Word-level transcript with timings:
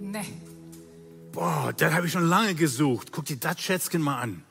Ne. 0.00 0.24
Boah, 1.32 1.72
das 1.76 1.92
habe 1.92 2.06
ich 2.06 2.12
schon 2.12 2.26
lange 2.26 2.54
gesucht. 2.54 3.12
Guck 3.12 3.24
dir 3.26 3.36
das 3.36 3.60
Schätzchen 3.60 4.02
mal 4.02 4.20
an. 4.20 4.42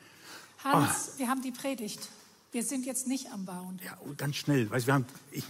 Hans, 0.63 1.11
wir 1.17 1.27
haben 1.27 1.41
die 1.41 1.51
Predigt. 1.51 2.09
Wir 2.51 2.63
sind 2.63 2.85
jetzt 2.85 3.07
nicht 3.07 3.31
am 3.31 3.45
Bauen. 3.45 3.79
Ja, 3.85 3.91
oh, 4.01 4.13
ganz 4.17 4.37
schnell. 4.37 4.69
Weißt, 4.71 4.87
wir 4.87 4.95
haben, 4.95 5.05
ich, 5.31 5.43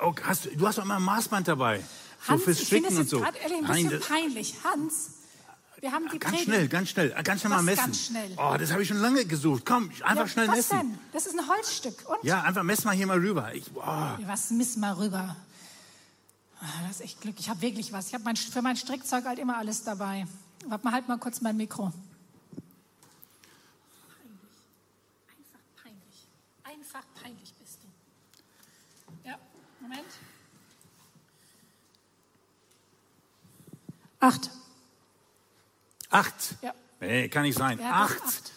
oh, 0.00 0.14
hast, 0.22 0.48
du 0.56 0.66
hast 0.66 0.78
doch 0.78 0.84
immer 0.84 0.96
ein 0.96 1.02
Maßband 1.02 1.46
dabei. 1.48 1.80
So 2.24 2.32
Hans, 2.32 2.42
fürs 2.44 2.60
ich 2.60 2.72
es 2.72 2.96
und 2.98 3.08
so. 3.08 3.20
gerade 3.20 3.36
ehrlich 3.38 3.58
ein 3.58 3.66
bisschen 3.66 4.00
peinlich. 4.00 4.54
Hans, 4.64 5.10
wir 5.80 5.92
haben 5.92 6.08
die 6.10 6.18
ganz 6.18 6.32
Predigt. 6.36 6.44
schnell, 6.48 6.68
ganz 6.68 6.88
schnell, 6.88 7.10
ganz 7.22 7.40
schnell 7.40 7.50
mal 7.50 7.56
Was 7.58 7.64
messen. 7.64 7.84
ganz 7.84 8.06
schnell? 8.06 8.30
Oh, 8.38 8.56
das 8.58 8.72
habe 8.72 8.82
ich 8.82 8.88
schon 8.88 8.96
lange 8.96 9.26
gesucht. 9.26 9.64
Komm, 9.66 9.90
einfach 10.02 10.16
Ja, 10.24 10.28
schnell 10.28 10.48
was 10.48 10.56
messen. 10.56 10.78
denn? 10.78 10.98
Das 11.12 11.26
ist 11.26 11.38
ein 11.38 11.46
Holzstück. 11.46 12.04
Und? 12.08 12.18
Ja, 12.24 12.42
einfach 12.42 12.62
mess 12.62 12.84
mal 12.84 12.92
hier 12.96 13.06
mal 13.06 13.18
rüber. 13.18 13.52
Ich, 13.54 13.64
oh, 13.74 13.80
Ja, 13.82 14.18
Was 14.26 14.50
miss 14.50 14.76
mal 14.76 14.94
rüber. 14.94 15.36
Ah, 16.60 16.64
Das 16.86 16.96
ist 16.96 17.00
echt 17.02 17.20
Glück. 17.20 17.38
Ich 17.38 17.48
habe 17.48 17.60
wirklich 17.60 17.92
was. 17.92 18.08
Ich 18.08 18.14
habe 18.14 18.24
mein, 18.24 18.36
für 18.36 18.62
mein 18.62 18.76
Strickzeug 18.76 19.24
halt 19.24 19.38
immer 19.38 19.56
alles 19.58 19.82
dabei. 19.84 20.26
Warte 20.66 20.84
mal, 20.84 20.92
halt 20.92 21.08
mal 21.08 21.18
kurz 21.18 21.40
mein 21.40 21.56
Mikro. 21.56 21.92
Einfach 25.28 25.60
peinlich. 25.82 26.26
Einfach 26.64 27.04
peinlich 27.22 27.54
bist 27.54 27.78
du. 27.82 29.28
Ja, 29.28 29.38
Moment. 29.80 30.04
Acht. 34.18 34.50
acht. 36.10 36.56
Ja. 36.62 36.74
Nee, 37.00 37.28
kann 37.28 37.42
nicht 37.42 37.58
sein. 37.58 37.78
Ja, 37.78 38.04
acht. 38.04 38.22
acht. 38.22 38.52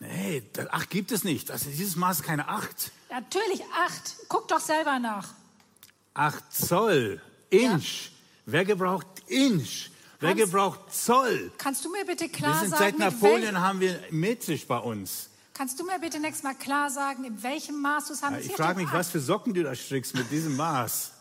Nee, 0.00 0.42
das, 0.54 0.68
acht 0.70 0.90
gibt 0.90 1.12
es 1.12 1.22
nicht. 1.24 1.50
Das, 1.50 1.62
dieses 1.64 1.94
Maß 1.94 2.20
ist 2.20 2.22
keine 2.24 2.48
acht. 2.48 2.90
Natürlich 3.10 3.62
acht. 3.86 4.16
Guck 4.28 4.48
doch 4.48 4.60
selber 4.60 4.98
nach. 4.98 5.34
Acht 6.14 6.52
Zoll. 6.52 7.20
Inch. 7.62 8.10
Wer 8.46 8.64
gebraucht 8.64 9.06
Inch? 9.26 9.90
Wer 10.20 10.30
Hans- 10.30 10.38
gebraucht 10.40 10.92
Zoll? 10.94 11.50
Kannst 11.58 11.84
du 11.84 11.90
mir 11.90 12.04
bitte 12.04 12.28
klar 12.28 12.54
sagen, 12.66 12.70
seit 12.70 12.98
Napoleon 12.98 13.60
haben 13.60 13.80
wir 13.80 13.98
metrisch 14.10 14.66
bei 14.66 14.78
uns. 14.78 15.30
kannst 15.54 15.78
du 15.78 15.84
mir 15.84 15.98
bitte 15.98 16.18
nächstes 16.20 16.42
Mal 16.44 16.54
klar 16.54 16.90
sagen, 16.90 17.24
in 17.24 17.42
welchem 17.42 17.80
Maß 17.80 18.06
du 18.08 18.12
es 18.14 18.20
Ja, 18.20 18.26
handelt? 18.28 18.46
ich 18.46 18.52
frage 18.52 18.80
mich, 18.80 18.92
was 18.92 19.10
für 19.10 19.20
Socken 19.20 19.54
du 19.54 19.62
da 19.62 19.74
strickst 19.74 20.14
mit 20.14 20.30
diesem 20.30 20.56
Maß. 20.56 21.12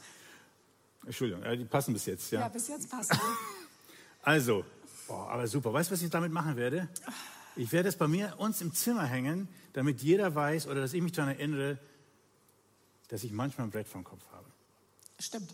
Entschuldigung, 1.06 1.44
ja, 1.44 1.56
die 1.56 1.66
passen 1.66 1.94
bis 1.94 2.06
jetzt, 2.06 2.32
Ja, 2.32 2.42
ja. 2.42 2.48
bis 2.48 2.68
jetzt 2.68 2.90
passt 2.90 3.12
es. 3.12 3.20
Also, 4.26 4.64
boah, 5.08 5.30
aber 5.32 5.46
super. 5.48 5.74
Weißt 5.74 5.90
du, 5.90 5.94
was 5.96 6.02
ich 6.02 6.10
damit 6.10 6.32
machen 6.32 6.56
werde? 6.56 6.88
Ich 7.58 7.74
werde 7.74 7.90
es 7.90 7.98
bei 7.98 8.08
mir 8.08 8.36
uns 8.38 8.62
im 8.62 8.74
Zimmer 8.74 9.04
hängen, 9.04 9.50
damit 9.74 10.02
jeder 10.02 10.34
weiß 10.34 10.68
oder 10.68 10.80
dass 10.80 10.94
ich 10.94 11.02
mich 11.02 11.12
daran 11.12 11.32
erinnere, 11.36 11.78
dass 13.10 13.26
ich 13.26 13.34
manchmal 13.34 13.68
ein 13.68 13.72
Brett 13.72 13.88
vom 13.90 14.06
Kopf 14.06 14.24
habe. 14.32 14.46
Stimmt. 15.20 15.54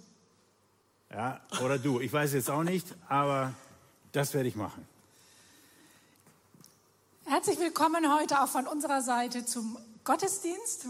Ja, 1.11 1.41
oder 1.63 1.79
du. 1.79 1.99
Ich 1.99 2.13
weiß 2.13 2.33
jetzt 2.33 2.52
auch 2.52 2.61
nicht, 2.61 2.85
aber 3.07 3.53
das 4.11 4.33
werde 4.35 4.47
ich 4.47 4.55
machen. 4.55 4.88
Herzlich 7.25 7.57
willkommen 7.57 8.13
heute 8.13 8.41
auch 8.41 8.47
von 8.47 8.67
unserer 8.67 9.02
Seite 9.02 9.43
zum 9.43 9.77
Gottesdienst. 10.03 10.85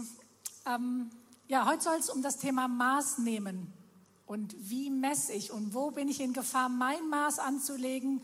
Ähm, 0.66 1.10
ja, 1.48 1.66
heute 1.66 1.82
soll 1.82 1.96
es 1.96 2.10
um 2.10 2.22
das 2.22 2.36
Thema 2.36 2.68
Maß 2.68 3.18
nehmen. 3.18 3.72
Und 4.26 4.54
wie 4.58 4.90
messe 4.90 5.32
ich 5.32 5.52
und 5.52 5.72
wo 5.72 5.90
bin 5.90 6.08
ich 6.08 6.20
in 6.20 6.34
Gefahr, 6.34 6.68
mein 6.68 7.08
Maß 7.08 7.38
anzulegen, 7.38 8.22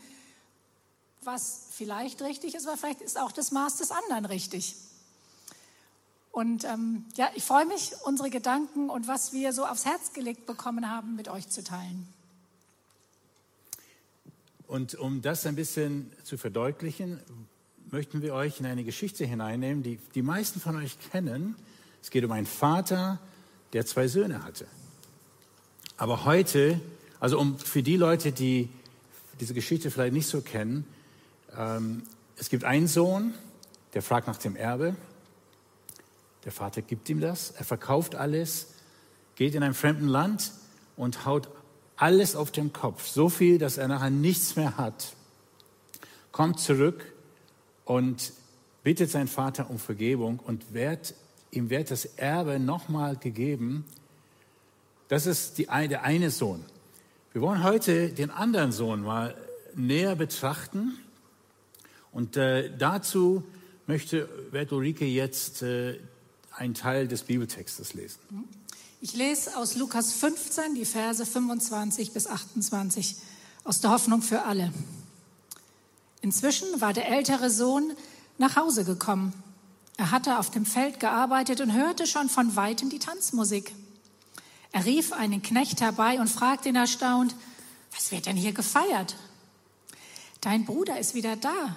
was 1.23 1.65
vielleicht 1.71 2.21
richtig 2.21 2.53
ist, 2.53 2.67
aber 2.67 2.77
vielleicht 2.77 3.01
ist 3.01 3.19
auch 3.19 3.31
das 3.31 3.51
Maß 3.51 3.77
des 3.77 3.89
anderen 3.89 4.25
richtig. 4.25 4.75
Und 6.37 6.65
ähm, 6.65 7.03
ja, 7.15 7.31
ich 7.33 7.43
freue 7.43 7.65
mich, 7.65 7.93
unsere 8.05 8.29
Gedanken 8.29 8.91
und 8.91 9.07
was 9.07 9.33
wir 9.33 9.53
so 9.53 9.65
aufs 9.65 9.85
Herz 9.85 10.13
gelegt 10.13 10.45
bekommen 10.45 10.87
haben, 10.87 11.15
mit 11.15 11.29
euch 11.29 11.49
zu 11.49 11.63
teilen. 11.63 12.07
Und 14.67 14.93
um 14.93 15.23
das 15.23 15.47
ein 15.47 15.55
bisschen 15.55 16.11
zu 16.21 16.37
verdeutlichen, 16.37 17.19
möchten 17.89 18.21
wir 18.21 18.35
euch 18.35 18.59
in 18.59 18.67
eine 18.67 18.83
Geschichte 18.83 19.25
hineinnehmen, 19.25 19.81
die 19.81 19.97
die 20.13 20.21
meisten 20.21 20.59
von 20.59 20.75
euch 20.75 20.99
kennen. 21.09 21.55
Es 22.03 22.11
geht 22.11 22.23
um 22.23 22.31
einen 22.31 22.45
Vater, 22.45 23.17
der 23.73 23.87
zwei 23.87 24.07
Söhne 24.07 24.43
hatte. 24.43 24.67
Aber 25.97 26.23
heute, 26.23 26.79
also 27.19 27.39
um 27.39 27.57
für 27.57 27.81
die 27.81 27.97
Leute, 27.97 28.31
die 28.31 28.69
diese 29.39 29.55
Geschichte 29.55 29.89
vielleicht 29.89 30.13
nicht 30.13 30.27
so 30.27 30.41
kennen, 30.41 30.85
ähm, 31.57 32.03
es 32.35 32.49
gibt 32.49 32.63
einen 32.63 32.87
Sohn, 32.87 33.33
der 33.95 34.03
fragt 34.03 34.27
nach 34.27 34.37
dem 34.37 34.55
Erbe. 34.55 34.95
Der 36.47 36.53
Vater 36.53 36.81
gibt 36.81 37.09
ihm 37.09 37.19
das. 37.19 37.51
Er 37.57 37.65
verkauft 37.65 38.15
alles, 38.15 38.67
geht 39.35 39.53
in 39.53 39.63
ein 39.63 39.73
fremden 39.73 40.07
Land 40.07 40.53
und 40.95 41.25
haut 41.25 41.49
alles 41.97 42.37
auf 42.37 42.51
den 42.51 42.71
Kopf. 42.71 43.05
So 43.05 43.27
viel, 43.27 43.57
dass 43.57 43.77
er 43.77 43.89
nachher 43.89 44.11
nichts 44.11 44.55
mehr 44.55 44.77
hat. 44.77 45.13
Kommt 46.31 46.61
zurück 46.61 47.03
und 47.83 48.31
bittet 48.81 49.11
seinen 49.11 49.27
Vater 49.27 49.69
um 49.69 49.77
Vergebung 49.77 50.39
und 50.39 50.73
wird, 50.73 51.15
ihm 51.51 51.69
wird 51.69 51.91
das 51.91 52.05
Erbe 52.05 52.59
nochmal 52.59 53.17
gegeben. 53.17 53.83
Das 55.09 55.25
ist 55.25 55.57
die, 55.57 55.65
der 55.65 56.03
eine 56.03 56.31
Sohn. 56.31 56.63
Wir 57.33 57.41
wollen 57.41 57.61
heute 57.61 58.07
den 58.07 58.31
anderen 58.31 58.71
Sohn 58.71 59.01
mal 59.01 59.35
näher 59.75 60.15
betrachten. 60.15 60.97
Und 62.13 62.37
äh, 62.37 62.71
dazu 62.77 63.43
möchte 63.85 64.29
wird 64.51 64.71
Ulrike 64.71 65.03
jetzt 65.03 65.61
äh, 65.61 65.99
einen 66.57 66.73
Teil 66.73 67.07
des 67.07 67.23
Bibeltextes 67.23 67.93
lesen. 67.93 68.19
Ich 68.99 69.13
lese 69.13 69.55
aus 69.57 69.75
Lukas 69.75 70.13
15 70.13 70.73
die 70.75 70.85
Verse 70.85 71.23
25 71.23 72.13
bis 72.13 72.27
28 72.27 73.15
aus 73.63 73.79
der 73.79 73.91
Hoffnung 73.91 74.21
für 74.21 74.43
alle. 74.43 74.73
Inzwischen 76.21 76.81
war 76.81 76.93
der 76.93 77.07
ältere 77.09 77.51
Sohn 77.51 77.93
nach 78.39 78.55
Hause 78.55 78.85
gekommen. 78.85 79.33
Er 79.97 80.11
hatte 80.11 80.39
auf 80.39 80.49
dem 80.49 80.65
Feld 80.65 80.99
gearbeitet 80.99 81.61
und 81.61 81.73
hörte 81.73 82.07
schon 82.07 82.27
von 82.27 82.55
weitem 82.55 82.89
die 82.89 82.99
Tanzmusik. 82.99 83.73
Er 84.71 84.85
rief 84.85 85.13
einen 85.13 85.41
Knecht 85.41 85.81
herbei 85.81 86.19
und 86.19 86.27
fragte 86.27 86.69
ihn 86.69 86.75
erstaunt, 86.75 87.35
was 87.95 88.11
wird 88.11 88.25
denn 88.25 88.35
hier 88.35 88.53
gefeiert? 88.53 89.15
Dein 90.41 90.65
Bruder 90.65 90.99
ist 90.99 91.13
wieder 91.13 91.35
da, 91.35 91.75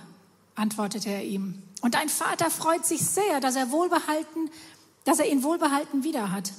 antwortete 0.55 1.11
er 1.11 1.25
ihm. 1.25 1.63
Und 1.81 1.95
dein 1.95 2.09
Vater 2.09 2.51
freut 2.51 2.85
sich 2.85 3.01
sehr, 3.01 3.41
dass 3.41 3.57
er 3.57 3.71
wohlbehalten, 3.71 4.51
dass 5.05 5.19
er 5.19 5.31
ihn 5.31 5.43
wohlbehalten 5.43 6.05
wieder 6.05 6.31
hat. 6.31 6.53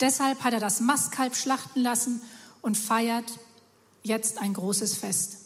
Deshalb 0.00 0.42
hat 0.42 0.52
er 0.52 0.60
das 0.60 0.80
Mastkalb 0.80 1.36
schlachten 1.36 1.80
lassen 1.82 2.22
und 2.62 2.76
feiert 2.76 3.38
jetzt 4.02 4.38
ein 4.38 4.54
großes 4.54 4.96
Fest. 4.96 5.38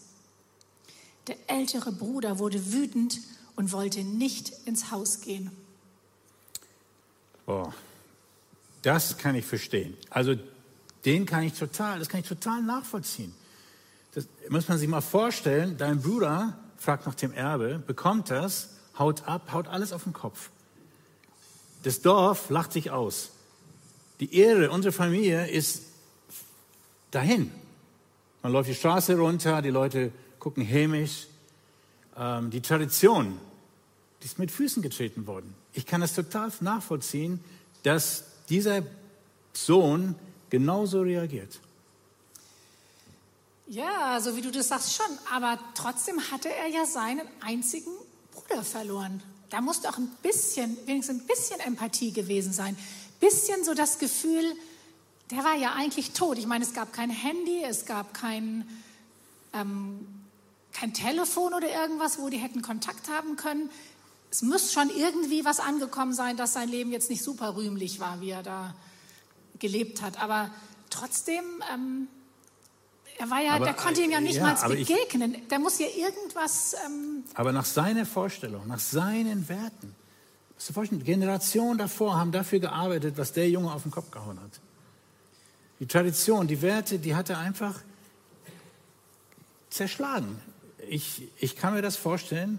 Der 1.27 1.37
ältere 1.47 1.93
Bruder 1.93 2.39
wurde 2.39 2.73
wütend 2.73 3.21
und 3.57 3.73
wollte 3.73 4.01
nicht 4.01 4.53
ins 4.65 4.91
Haus 4.91 5.21
gehen. 5.21 5.51
Boah, 7.45 7.75
das 8.83 9.19
kann 9.19 9.35
ich 9.35 9.45
verstehen. 9.45 9.97
Also 10.11 10.37
den 11.05 11.27
kann 11.27 11.43
ich 11.43 11.55
total, 11.55 11.99
das 11.99 12.09
kann 12.09 12.21
ich 12.21 12.29
total 12.29 12.63
nachvollziehen. 12.63 13.35
Das 14.15 14.27
muss 14.49 14.69
man 14.69 14.79
sich 14.79 14.89
mal 14.89 15.01
vorstellen. 15.01 15.77
Dein 15.77 16.01
Bruder 16.01 16.59
fragt 16.79 17.07
nach 17.07 17.15
dem 17.15 17.33
Erbe, 17.33 17.83
bekommt 17.85 18.31
das, 18.31 18.71
haut 18.99 19.27
ab, 19.27 19.53
haut 19.53 19.69
alles 19.69 19.93
auf 19.93 20.05
den 20.05 20.13
Kopf. 20.13 20.51
Das 21.83 22.01
Dorf 22.01 22.51
lacht 22.51 22.73
sich 22.73 22.91
aus. 22.91 23.31
Die 24.21 24.35
Ehre 24.35 24.71
unserer 24.71 24.93
Familie 24.93 25.49
ist 25.49 25.83
dahin. 27.11 27.53
Man 28.43 28.53
läuft 28.53 28.69
die 28.69 28.75
Straße 28.75 29.17
runter, 29.17 29.63
die 29.63 29.71
Leute 29.71 30.13
gucken 30.39 30.65
hämisch. 30.65 31.29
Ähm, 32.17 32.51
die 32.51 32.61
Tradition, 32.61 33.39
die 34.23 34.27
ist 34.27 34.39
mit 34.39 34.51
Füßen 34.51 34.83
getreten 34.83 35.27
worden. 35.27 35.55
Ich 35.73 35.87
kann 35.87 36.01
das 36.01 36.15
total 36.15 36.51
nachvollziehen, 36.61 37.43
dass 37.85 38.25
dieser 38.49 38.83
Sohn 39.53 40.17
genauso 40.51 41.03
reagiert. 41.03 41.61
Ja, 43.69 44.19
so 44.21 44.35
wie 44.35 44.41
du 44.41 44.51
das 44.51 44.69
sagst 44.69 44.97
schon, 44.97 45.19
aber 45.33 45.59
trotzdem 45.75 46.19
hatte 46.33 46.49
er 46.49 46.69
ja 46.69 46.87
seinen 46.87 47.27
einzigen 47.41 47.93
Bruder 48.49 48.65
verloren. 48.65 49.23
Da 49.51 49.61
muss 49.61 49.81
doch 49.81 49.99
ein 49.99 50.09
bisschen, 50.23 50.77
wenigstens 50.87 51.21
ein 51.21 51.27
bisschen 51.27 51.61
Empathie 51.61 52.13
gewesen 52.13 52.53
sein. 52.53 52.77
Bisschen 53.21 53.65
so 53.65 53.75
das 53.75 53.99
Gefühl, 53.99 54.55
der 55.31 55.45
war 55.45 55.55
ja 55.55 55.73
eigentlich 55.75 56.13
tot. 56.13 56.39
Ich 56.39 56.47
meine, 56.47 56.65
es 56.65 56.73
gab 56.73 56.93
kein 56.93 57.11
Handy, 57.11 57.63
es 57.63 57.85
gab 57.85 58.15
kein, 58.15 58.67
ähm, 59.53 60.07
kein 60.73 60.95
Telefon 60.95 61.55
oder 61.55 61.69
irgendwas, 61.69 62.19
wo 62.19 62.29
die 62.29 62.39
hätten 62.39 62.63
Kontakt 62.63 63.09
haben 63.09 63.37
können. 63.37 63.71
Es 64.31 64.43
muss 64.43 64.73
schon 64.73 64.91
irgendwie 64.91 65.45
was 65.45 65.61
angekommen 65.61 66.13
sein, 66.13 66.37
dass 66.37 66.53
sein 66.53 66.69
Leben 66.69 66.93
jetzt 66.93 67.11
nicht 67.11 67.23
super 67.23 67.57
rühmlich 67.57 68.01
war, 68.01 68.21
wie 68.21 68.31
er 68.31 68.43
da 68.43 68.75
gelebt 69.59 70.03
hat. 70.03 70.23
Aber 70.23 70.51
trotzdem, 70.91 71.45
ähm, 71.73 72.09
er 73.19 73.31
war 73.31 73.41
ja, 73.43 73.53
Aber, 73.55 73.65
der 73.65 73.75
konnte 73.75 74.01
ihm 74.03 74.11
ja 74.11 74.21
nicht 74.21 74.37
ja, 74.37 74.43
mal 74.43 74.55
aber 74.57 74.75
ich- 74.75 74.87
begegnen. 74.89 75.37
Der 75.51 75.59
muss 75.59 75.79
ja 75.79 75.87
irgendwas. 75.87 76.75
Ähm, 76.87 77.25
Aber 77.35 77.53
nach 77.53 77.65
seiner 77.65 78.07
Vorstellung, 78.07 78.67
nach 78.67 78.79
seinen 78.79 79.49
Werten, 79.49 79.95
musst 80.55 80.69
du 80.69 80.73
vorstellen, 80.73 81.05
Generationen 81.05 81.79
davor 81.79 82.17
haben 82.17 82.33
dafür 82.33 82.61
gearbeitet, 82.61 83.19
was 83.19 83.33
der 83.33 83.49
Junge 83.51 83.73
auf 83.73 83.83
den 83.83 83.91
Kopf 83.91 84.11
gehauen 84.11 84.41
hat. 84.41 84.61
Die 85.81 85.87
Tradition, 85.87 86.47
die 86.49 86.61
Werte, 86.63 86.99
die 86.99 87.15
hat 87.15 87.31
er 87.31 87.39
einfach 87.39 87.75
zerschlagen. 89.71 90.41
Ich, 90.89 91.29
ich 91.39 91.57
kann 91.57 91.75
mir 91.75 91.83
das 91.83 91.97
vorstellen, 91.97 92.59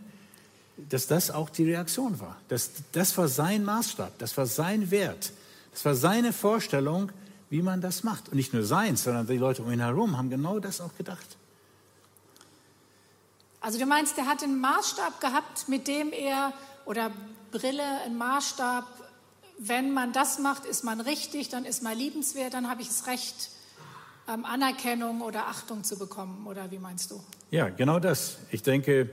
dass 0.77 1.07
das 1.07 1.31
auch 1.31 1.49
die 1.49 1.65
Reaktion 1.65 2.19
war. 2.19 2.37
Das, 2.47 2.71
das 2.91 3.17
war 3.17 3.27
sein 3.27 3.63
Maßstab, 3.65 4.17
das 4.19 4.37
war 4.37 4.45
sein 4.45 4.91
Wert, 4.91 5.33
das 5.71 5.83
war 5.83 5.95
seine 5.95 6.31
Vorstellung, 6.31 7.11
wie 7.49 7.61
man 7.61 7.81
das 7.81 8.03
macht. 8.03 8.29
Und 8.29 8.35
nicht 8.35 8.53
nur 8.53 8.63
seins, 8.63 9.03
sondern 9.03 9.27
die 9.27 9.37
Leute 9.37 9.63
um 9.63 9.71
ihn 9.71 9.79
herum 9.79 10.17
haben 10.17 10.29
genau 10.29 10.59
das 10.59 10.81
auch 10.81 10.95
gedacht. 10.97 11.25
Also 13.61 13.77
du 13.77 13.85
meinst, 13.85 14.17
er 14.17 14.25
hat 14.25 14.43
einen 14.43 14.59
Maßstab 14.59 15.19
gehabt, 15.19 15.67
mit 15.67 15.87
dem 15.87 16.11
er, 16.13 16.53
oder 16.85 17.11
Brille, 17.51 17.83
einen 18.05 18.17
Maßstab, 18.17 18.85
wenn 19.57 19.91
man 19.91 20.13
das 20.13 20.39
macht, 20.39 20.65
ist 20.65 20.83
man 20.83 21.01
richtig, 21.01 21.49
dann 21.49 21.65
ist 21.65 21.83
man 21.83 21.97
liebenswert, 21.97 22.53
dann 22.53 22.69
habe 22.69 22.81
ich 22.81 22.87
das 22.87 23.07
Recht, 23.07 23.49
ähm, 24.29 24.45
Anerkennung 24.45 25.21
oder 25.21 25.47
Achtung 25.47 25.83
zu 25.83 25.97
bekommen. 25.97 26.47
Oder 26.47 26.71
wie 26.71 26.79
meinst 26.79 27.11
du? 27.11 27.21
Ja, 27.51 27.67
genau 27.69 27.99
das. 27.99 28.37
Ich 28.51 28.63
denke, 28.63 29.09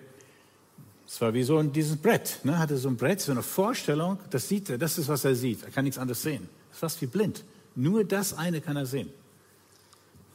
es 1.08 1.20
war 1.20 1.34
wie 1.34 1.42
so 1.42 1.58
ein, 1.58 1.72
dieses 1.72 1.96
Brett. 1.96 2.40
Ne? 2.44 2.58
Hatte 2.58 2.76
so 2.76 2.88
ein 2.88 2.96
Brett, 2.96 3.20
so 3.20 3.32
eine 3.32 3.42
Vorstellung, 3.42 4.18
das 4.30 4.48
sieht 4.48 4.70
er, 4.70 4.78
das 4.78 4.98
ist, 4.98 5.08
was 5.08 5.24
er 5.24 5.34
sieht. 5.34 5.64
Er 5.64 5.70
kann 5.70 5.84
nichts 5.84 5.98
anderes 5.98 6.22
sehen. 6.22 6.48
Das 6.68 6.76
ist 6.76 6.80
fast 6.80 7.02
wie 7.02 7.06
blind. 7.06 7.42
Nur 7.76 8.04
das 8.04 8.32
eine 8.32 8.60
kann 8.60 8.76
er 8.76 8.86
sehen. 8.86 9.12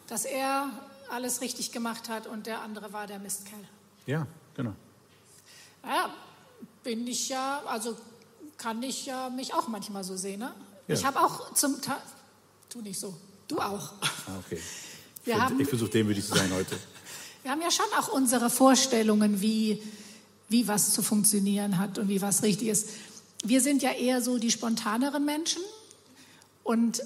Dass 0.08 0.26
er 0.26 0.70
alles 1.10 1.42
richtig 1.42 1.72
gemacht 1.72 2.08
hat 2.08 2.28
und 2.28 2.46
der 2.46 2.62
andere 2.62 2.94
war 2.94 3.08
der 3.08 3.20
Mistkerl. 3.20 3.60
Ja, 4.06 4.28
genau. 4.56 4.74
Ja, 5.84 6.14
bin 6.84 7.08
ich 7.08 7.30
ja, 7.30 7.64
also 7.66 7.98
kann 8.58 8.82
ich 8.84 9.08
ja 9.08 9.30
mich 9.30 9.54
auch 9.56 9.68
manchmal 9.68 10.04
so 10.04 10.16
sehen. 10.16 10.40
Ne? 10.40 10.54
Ja. 10.88 10.96
Ich 10.96 11.04
habe 11.04 11.20
auch 11.20 11.54
zum 11.56 11.82
Teil, 11.82 11.98
tu 12.70 12.82
nicht 12.82 13.00
so, 13.00 13.16
du 13.48 13.58
auch. 13.60 13.94
Ah, 14.02 14.38
okay. 14.46 14.62
Wir 15.24 15.36
ich, 15.36 15.60
ich 15.60 15.68
versuche 15.68 15.90
demütig 15.90 16.26
zu 16.26 16.36
sein 16.36 16.52
heute. 16.54 16.78
Wir 17.44 17.52
haben 17.52 17.62
ja 17.62 17.72
schon 17.72 17.86
auch 18.00 18.08
unsere 18.10 18.50
Vorstellungen, 18.52 19.42
wie, 19.42 19.82
wie 20.50 20.68
was 20.68 20.94
zu 20.94 21.02
funktionieren 21.02 21.80
hat 21.80 21.98
und 21.98 22.08
wie 22.08 22.22
was 22.22 22.44
richtig 22.44 22.68
ist. 22.68 22.90
Wir 23.44 23.62
sind 23.62 23.82
ja 23.82 23.92
eher 23.92 24.22
so 24.22 24.38
die 24.38 24.52
spontaneren 24.52 25.26
Menschen 25.26 25.62
und 26.64 27.02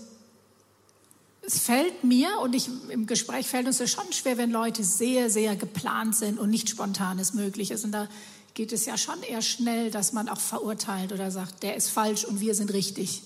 es 1.48 1.60
fällt 1.60 2.04
mir 2.04 2.40
und 2.40 2.56
ich, 2.56 2.70
im 2.90 3.06
Gespräch 3.06 3.48
fällt 3.48 3.68
uns 3.68 3.78
das 3.78 3.92
schon 3.92 4.12
schwer, 4.12 4.38
wenn 4.38 4.52
Leute 4.52 4.84
sehr, 4.84 5.30
sehr 5.30 5.56
geplant 5.56 6.16
sind 6.16 6.40
und 6.40 6.50
nicht 6.50 6.70
Spontanes 6.70 7.34
möglich 7.34 7.72
ist. 7.72 7.86
Und 7.86 7.92
da 7.92 8.08
geht 8.54 8.72
es 8.72 8.86
ja 8.86 8.98
schon 8.98 9.22
eher 9.22 9.42
schnell, 9.42 9.92
dass 9.92 10.14
man 10.14 10.30
auch 10.30 10.40
verurteilt 10.40 11.12
oder 11.12 11.30
sagt, 11.32 11.64
der 11.64 11.76
ist 11.76 11.90
falsch 11.90 12.26
und 12.26 12.40
wir 12.40 12.56
sind 12.56 12.74
richtig. 12.74 13.22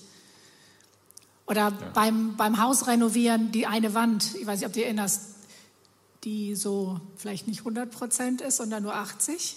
Oder 1.46 1.70
ja. 1.70 1.90
beim, 1.94 2.36
beim 2.36 2.62
Haus 2.62 2.86
renovieren, 2.86 3.52
die 3.52 3.66
eine 3.66 3.94
Wand, 3.94 4.34
ich 4.34 4.46
weiß 4.46 4.60
nicht, 4.60 4.68
ob 4.68 4.72
du 4.72 4.84
erinnerst, 4.84 5.22
die 6.24 6.54
so 6.54 7.00
vielleicht 7.16 7.48
nicht 7.48 7.60
100 7.60 7.90
Prozent 7.90 8.40
ist, 8.42 8.58
sondern 8.58 8.82
nur 8.82 8.94
80. 8.94 9.56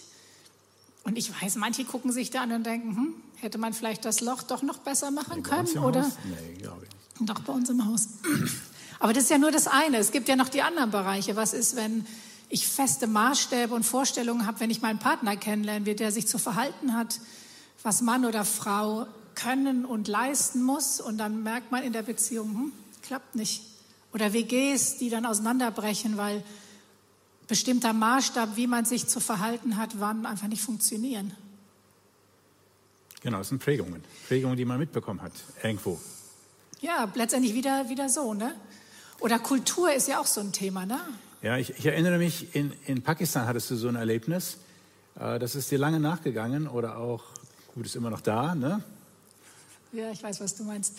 Und 1.04 1.18
ich 1.18 1.32
weiß, 1.42 1.56
manche 1.56 1.84
gucken 1.84 2.14
sich 2.14 2.30
da 2.30 2.44
an 2.44 2.54
und 2.54 2.66
denken, 2.66 2.96
hm, 2.96 3.16
hätte 3.36 3.58
man 3.58 3.74
vielleicht 3.74 4.06
das 4.06 4.22
Loch 4.22 4.44
doch 4.44 4.62
noch 4.62 4.78
besser 4.78 5.12
machen 5.12 5.44
können? 5.44 5.78
Oder? 5.80 6.10
Nee, 6.24 6.56
glaube 6.60 6.86
ich 6.86 7.03
nicht. 7.24 7.38
Doch 7.38 7.44
bei 7.44 7.54
uns 7.54 7.70
im 7.70 7.86
Haus. 7.86 8.08
Aber 9.00 9.14
das 9.14 9.24
ist 9.24 9.30
ja 9.30 9.38
nur 9.38 9.52
das 9.52 9.68
eine. 9.68 9.98
Es 9.98 10.12
gibt 10.12 10.30
ja 10.30 10.36
noch 10.36 10.50
die 10.50 10.62
anderen 10.62 10.92
Bereiche. 10.92 11.36
Was 11.36 11.54
ist, 11.54 11.76
wenn 11.76 12.06
ich 12.50 12.68
feste 12.68 13.08
Maßstäbe 13.08 13.74
und 13.74 13.84
Vorstellungen 13.84 14.46
habe, 14.46 14.60
wenn 14.60 14.70
ich 14.70 14.82
meinen 14.82 15.00
Partner 15.00 15.36
kennenlerne, 15.36 15.86
wie 15.86 15.96
der 15.96 16.12
sich 16.12 16.28
zu 16.28 16.38
verhalten 16.38 16.96
hat, 16.96 17.20
was 17.82 18.02
Mann 18.02 18.26
oder 18.26 18.46
Frau 18.46 19.08
können 19.36 19.86
und 19.86 20.08
leisten 20.08 20.62
muss. 20.62 21.02
Und 21.02 21.18
dann 21.18 21.44
merkt 21.44 21.72
man 21.72 21.84
in 21.84 21.94
der 21.94 22.04
Beziehung, 22.04 22.54
hm, 22.54 22.72
klappt 23.02 23.36
nicht. 23.36 23.64
Oder 24.14 24.34
WGs, 24.34 24.98
die 24.98 25.10
dann 25.10 25.26
auseinanderbrechen, 25.26 26.18
weil 26.18 26.44
bestimmter 27.48 27.94
Maßstab, 27.94 28.56
wie 28.56 28.68
man 28.68 28.86
sich 28.86 29.08
zu 29.08 29.20
verhalten 29.20 29.78
hat, 29.78 30.00
wann 30.00 30.26
einfach 30.26 30.48
nicht 30.48 30.62
funktionieren. 30.62 31.36
Genau, 33.22 33.40
das 33.40 33.50
sind 33.50 33.64
Prägungen. 33.64 34.04
Prägungen, 34.28 34.58
die 34.58 34.66
man 34.66 34.80
mitbekommen 34.80 35.22
hat, 35.22 35.32
irgendwo. 35.64 36.00
Ja, 36.84 37.10
letztendlich 37.16 37.54
wieder, 37.54 37.88
wieder 37.88 38.10
so, 38.10 38.34
ne? 38.34 38.54
Oder 39.22 39.40
Kultur 39.40 39.94
ist 39.94 40.10
ja 40.10 40.20
auch 40.20 40.26
so 40.26 40.42
ein 40.42 40.52
Thema, 40.52 40.86
ne? 40.86 41.00
Ja, 41.42 41.58
ich, 41.58 41.70
ich 41.70 41.86
erinnere 41.86 42.18
mich, 42.18 42.54
in, 42.54 42.74
in 42.86 43.02
Pakistan 43.02 43.48
hattest 43.48 43.72
du 43.72 43.78
so 43.78 43.88
ein 43.88 43.96
Erlebnis. 43.96 44.58
Äh, 45.18 45.40
das 45.40 45.56
ist 45.56 45.72
dir 45.72 45.80
lange 45.80 46.02
nachgegangen 46.02 46.68
oder 46.68 46.98
auch, 46.98 47.24
gut, 47.74 47.86
ist 47.86 47.96
immer 47.96 48.10
noch 48.10 48.20
da, 48.20 48.54
ne? 48.54 48.84
Ja, 49.94 50.12
ich 50.12 50.22
weiß, 50.22 50.42
was 50.42 50.56
du 50.56 50.66
meinst. 50.66 50.98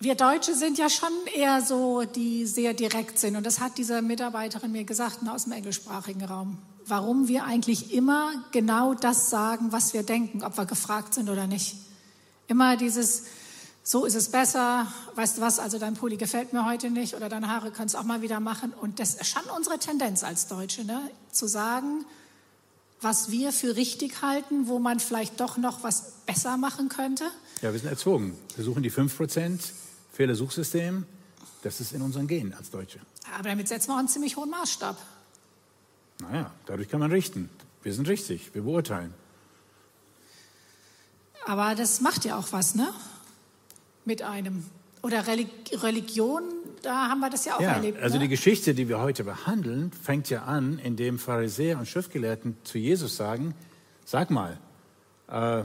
Wir 0.00 0.14
Deutsche 0.14 0.54
sind 0.54 0.78
ja 0.78 0.88
schon 0.88 1.12
eher 1.34 1.60
so, 1.60 2.04
die 2.04 2.46
sehr 2.46 2.72
direkt 2.72 3.18
sind. 3.18 3.36
Und 3.36 3.44
das 3.44 3.60
hat 3.60 3.76
diese 3.76 4.00
Mitarbeiterin 4.00 4.72
mir 4.72 4.84
gesagt 4.84 5.22
ne, 5.22 5.30
aus 5.30 5.44
dem 5.44 5.52
englischsprachigen 5.52 6.24
Raum. 6.24 6.56
Warum 6.86 7.28
wir 7.28 7.44
eigentlich 7.44 7.92
immer 7.92 8.32
genau 8.50 8.94
das 8.94 9.28
sagen, 9.28 9.72
was 9.72 9.92
wir 9.92 10.04
denken, 10.04 10.42
ob 10.42 10.56
wir 10.56 10.64
gefragt 10.64 11.12
sind 11.12 11.28
oder 11.28 11.46
nicht. 11.46 11.76
Immer 12.48 12.78
dieses, 12.78 13.24
so 13.84 14.04
ist 14.04 14.14
es 14.14 14.30
besser, 14.30 14.86
weißt 15.16 15.38
du 15.38 15.40
was, 15.40 15.58
also 15.58 15.78
dein 15.78 15.94
Pulli 15.94 16.16
gefällt 16.16 16.52
mir 16.52 16.64
heute 16.64 16.90
nicht 16.90 17.14
oder 17.14 17.28
deine 17.28 17.48
Haare 17.48 17.72
kannst 17.72 17.94
du 17.94 17.98
auch 17.98 18.04
mal 18.04 18.22
wieder 18.22 18.38
machen. 18.38 18.72
Und 18.72 19.00
das 19.00 19.14
ist 19.14 19.26
schon 19.26 19.42
unsere 19.56 19.78
Tendenz 19.78 20.22
als 20.22 20.46
Deutsche, 20.46 20.84
ne? 20.84 21.10
zu 21.32 21.48
sagen, 21.48 22.04
was 23.00 23.32
wir 23.32 23.52
für 23.52 23.74
richtig 23.74 24.22
halten, 24.22 24.68
wo 24.68 24.78
man 24.78 25.00
vielleicht 25.00 25.40
doch 25.40 25.56
noch 25.56 25.82
was 25.82 26.12
besser 26.26 26.56
machen 26.56 26.88
könnte. 26.88 27.24
Ja, 27.60 27.72
wir 27.72 27.80
sind 27.80 27.88
erzogen. 27.88 28.38
Wir 28.54 28.64
suchen 28.64 28.84
die 28.84 28.90
5% 28.92 29.60
Fehlersuchsystem. 30.12 31.04
Das 31.62 31.80
ist 31.80 31.92
in 31.92 32.02
unseren 32.02 32.28
Genen 32.28 32.54
als 32.54 32.70
Deutsche. 32.70 33.00
Aber 33.34 33.48
damit 33.48 33.66
setzen 33.66 33.88
wir 33.88 33.94
auch 33.94 33.98
einen 33.98 34.08
ziemlich 34.08 34.36
hohen 34.36 34.50
Maßstab. 34.50 34.96
Naja, 36.20 36.52
dadurch 36.66 36.88
kann 36.88 37.00
man 37.00 37.10
richten. 37.10 37.50
Wir 37.82 37.92
sind 37.92 38.08
richtig, 38.08 38.54
wir 38.54 38.62
beurteilen. 38.62 39.12
Aber 41.46 41.74
das 41.74 42.00
macht 42.00 42.24
ja 42.24 42.38
auch 42.38 42.52
was, 42.52 42.76
ne? 42.76 42.92
Mit 44.04 44.22
einem. 44.22 44.64
Oder 45.02 45.24
Religion, 45.26 46.42
da 46.82 47.08
haben 47.08 47.20
wir 47.20 47.30
das 47.30 47.44
ja 47.44 47.56
auch 47.56 47.60
ja, 47.60 47.72
erlebt. 47.72 48.00
Also 48.00 48.16
ne? 48.18 48.22
die 48.22 48.28
Geschichte, 48.28 48.72
die 48.72 48.88
wir 48.88 49.00
heute 49.00 49.24
behandeln, 49.24 49.90
fängt 49.90 50.30
ja 50.30 50.44
an, 50.44 50.78
indem 50.78 51.18
Pharisäer 51.18 51.78
und 51.78 51.88
Schriftgelehrten 51.88 52.56
zu 52.62 52.78
Jesus 52.78 53.16
sagen, 53.16 53.54
sag 54.04 54.30
mal, 54.30 54.58
äh, 55.28 55.64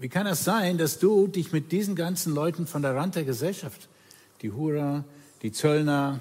wie 0.00 0.08
kann 0.08 0.26
das 0.26 0.44
sein, 0.44 0.76
dass 0.76 0.98
du 0.98 1.28
dich 1.28 1.52
mit 1.52 1.72
diesen 1.72 1.96
ganzen 1.96 2.34
Leuten 2.34 2.66
von 2.66 2.82
der 2.82 2.94
Rand 2.94 3.14
der 3.14 3.24
Gesellschaft, 3.24 3.88
die 4.42 4.52
Hurer, 4.52 5.04
die 5.42 5.52
Zöllner, 5.52 6.20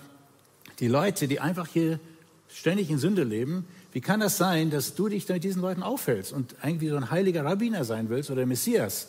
die 0.79 0.87
Leute, 0.87 1.27
die 1.27 1.39
einfach 1.39 1.67
hier 1.67 1.99
ständig 2.47 2.89
in 2.89 2.97
Sünde 2.99 3.23
leben, 3.23 3.65
wie 3.91 4.01
kann 4.01 4.19
das 4.19 4.37
sein, 4.37 4.69
dass 4.69 4.95
du 4.95 5.09
dich 5.09 5.27
mit 5.27 5.43
diesen 5.43 5.61
Leuten 5.61 5.83
aufhältst 5.83 6.33
und 6.33 6.55
irgendwie 6.63 6.89
so 6.89 6.95
ein 6.95 7.11
heiliger 7.11 7.45
Rabbiner 7.45 7.83
sein 7.83 8.09
willst 8.09 8.31
oder 8.31 8.45
Messias? 8.45 9.07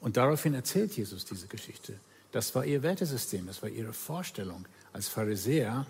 Und 0.00 0.16
daraufhin 0.16 0.54
erzählt 0.54 0.96
Jesus 0.96 1.24
diese 1.24 1.46
Geschichte. 1.46 1.98
Das 2.32 2.54
war 2.54 2.64
ihr 2.64 2.82
Wertesystem, 2.82 3.46
das 3.46 3.62
war 3.62 3.68
ihre 3.68 3.92
Vorstellung 3.92 4.66
als 4.92 5.08
Pharisäer, 5.08 5.86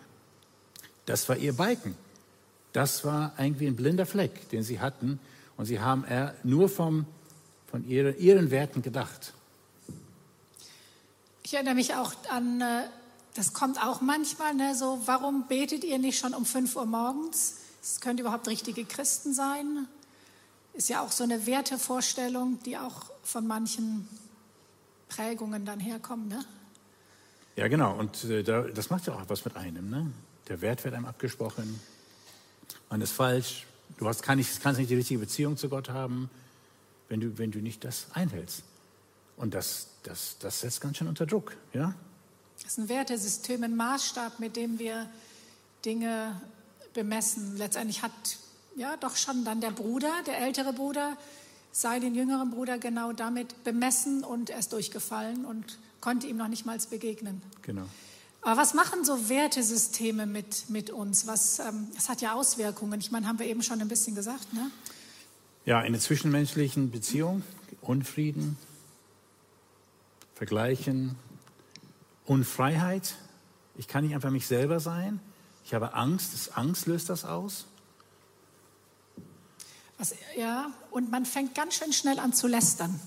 das 1.07 1.29
war 1.29 1.37
ihr 1.37 1.55
Balken. 1.55 1.97
Das 2.73 3.05
war 3.05 3.33
irgendwie 3.39 3.67
ein 3.67 3.77
blinder 3.77 4.07
Fleck, 4.07 4.51
den 4.51 4.63
sie 4.63 4.79
hatten. 4.79 5.19
Und 5.57 5.65
sie 5.65 5.81
haben 5.81 6.05
nur 6.45 6.69
vom, 6.69 7.07
von 7.71 7.89
ihre, 7.89 8.13
ihren 8.13 8.51
Werten 8.51 8.83
gedacht. 8.83 9.33
Ich 11.43 11.55
erinnere 11.55 11.75
mich 11.75 11.95
auch 11.95 12.13
an, 12.31 12.61
äh, 12.61 12.83
das 13.35 13.55
kommt 13.55 13.83
auch 13.83 14.01
manchmal, 14.01 14.55
ne, 14.55 14.75
so, 14.75 15.01
warum 15.07 15.49
betet 15.49 15.83
ihr 15.83 15.99
nicht 15.99 16.19
schon 16.19 16.35
um 16.35 16.45
5 16.45 16.77
Uhr 16.77 16.85
morgens? 16.85 17.57
Es 17.83 18.01
könnte 18.01 18.23
überhaupt 18.23 18.47
richtige 18.49 18.85
Christen 18.85 19.33
sein. 19.33 19.89
Ist 20.75 20.89
ja 20.89 21.03
auch 21.03 21.11
so 21.11 21.25
eine 21.25 21.47
Wertevorstellung, 21.47 22.61
die 22.65 22.79
auch 22.79 23.11
von 23.23 23.47
manchen 23.47 24.09
Prägungen 25.09 25.65
dann 25.65 25.81
herkommen. 25.81 26.29
Ne? 26.29 26.45
Ja, 27.57 27.69
genau. 27.69 27.99
Und 27.99 28.25
äh, 28.25 28.43
das 28.43 28.91
macht 28.91 29.07
ja 29.07 29.15
auch 29.15 29.25
was 29.29 29.45
mit 29.45 29.57
einem. 29.57 29.91
Ne? 29.91 30.13
Der 30.49 30.61
Wert 30.61 30.85
wird 30.85 30.95
einem 30.95 31.07
abgesprochen. 31.07 31.81
Man 32.89 33.01
ist 33.01 33.13
falsch. 33.13 33.67
Du 33.97 34.07
hast, 34.07 34.23
kann 34.23 34.39
nicht, 34.39 34.61
kannst 34.63 34.79
nicht 34.79 34.91
die 34.91 34.95
richtige 34.95 35.21
Beziehung 35.21 35.57
zu 35.57 35.69
Gott 35.69 35.89
haben, 35.89 36.31
wenn 37.09 37.21
du, 37.21 37.39
wenn 37.39 37.51
du 37.51 37.59
nicht 37.59 37.85
das 37.85 38.07
einhältst. 38.13 38.63
Und 39.37 39.55
das, 39.55 39.89
das, 40.03 40.37
das 40.39 40.61
setzt 40.61 40.81
ganz 40.81 40.99
schön 40.99 41.09
unter 41.09 41.27
Druck. 41.27 41.57
Ja? 41.73 41.95
Das 42.63 42.73
ist 42.73 42.79
ein 42.79 42.89
Wertesystem, 42.89 43.63
ein 43.63 43.77
Maßstab, 43.77 44.41
mit 44.41 44.57
dem 44.57 44.79
wir 44.79 45.09
Dinge 45.85 46.41
bemessen. 46.93 47.57
Letztendlich 47.57 48.03
hat 48.03 48.13
ja 48.77 48.97
doch 48.97 49.17
schon 49.17 49.45
dann 49.45 49.61
der 49.61 49.71
Bruder, 49.71 50.13
der 50.27 50.39
ältere 50.39 50.73
Bruder, 50.73 51.17
sei 51.73 52.01
den 52.01 52.15
jüngeren 52.15 52.51
Bruder 52.51 52.79
genau 52.79 53.13
damit 53.13 53.65
bemessen 53.65 54.25
und 54.25 54.51
er 54.51 54.59
ist 54.59 54.73
durchgefallen 54.73 55.45
und 55.45 55.79
konnte 56.01 56.27
ihm 56.27 56.37
noch 56.37 56.49
nicht 56.49 56.67
mal 56.67 56.79
begegnen. 56.91 57.43
Genau. 57.63 57.87
Aber 58.43 58.61
was 58.61 58.75
machen 58.75 59.05
so 59.05 59.29
Wertesysteme 59.29 60.27
mit, 60.27 60.71
mit 60.71 60.91
uns? 60.91 61.27
Was, 61.27 61.59
ähm, 61.59 61.89
das 61.95 62.09
hat 62.09 62.21
ja 62.21 62.35
Auswirkungen. 62.35 63.01
Ich 63.01 63.11
meine, 63.11 63.27
haben 63.27 63.39
wir 63.39 63.47
eben 63.47 63.63
schon 63.63 63.81
ein 63.81 63.89
bisschen 63.89 64.15
gesagt. 64.15 64.53
Ne? 64.53 64.71
Ja, 65.65 65.83
in 65.83 65.93
der 65.93 66.01
zwischenmenschlichen 66.01 66.91
Beziehung, 66.91 67.43
Unfrieden, 67.83 68.57
Vergleichen, 70.35 71.17
Unfreiheit. 72.25 73.17
Ich 73.77 73.89
kann 73.89 74.05
nicht 74.05 74.15
einfach 74.15 74.31
mich 74.31 74.47
selber 74.47 74.81
sein. 74.81 75.21
Ich 75.65 75.75
habe 75.75 75.95
Angst. 75.95 76.57
Angst 76.57 76.87
löst 76.87 77.11
das 77.11 77.25
aus. 77.25 77.67
Was, 79.99 80.15
ja, 80.37 80.71
und 80.91 81.11
man 81.11 81.27
fängt 81.27 81.55
ganz 81.55 81.75
schön 81.75 81.93
schnell 81.93 82.19
an 82.19 82.33
zu 82.33 82.47
lästern. 82.47 82.99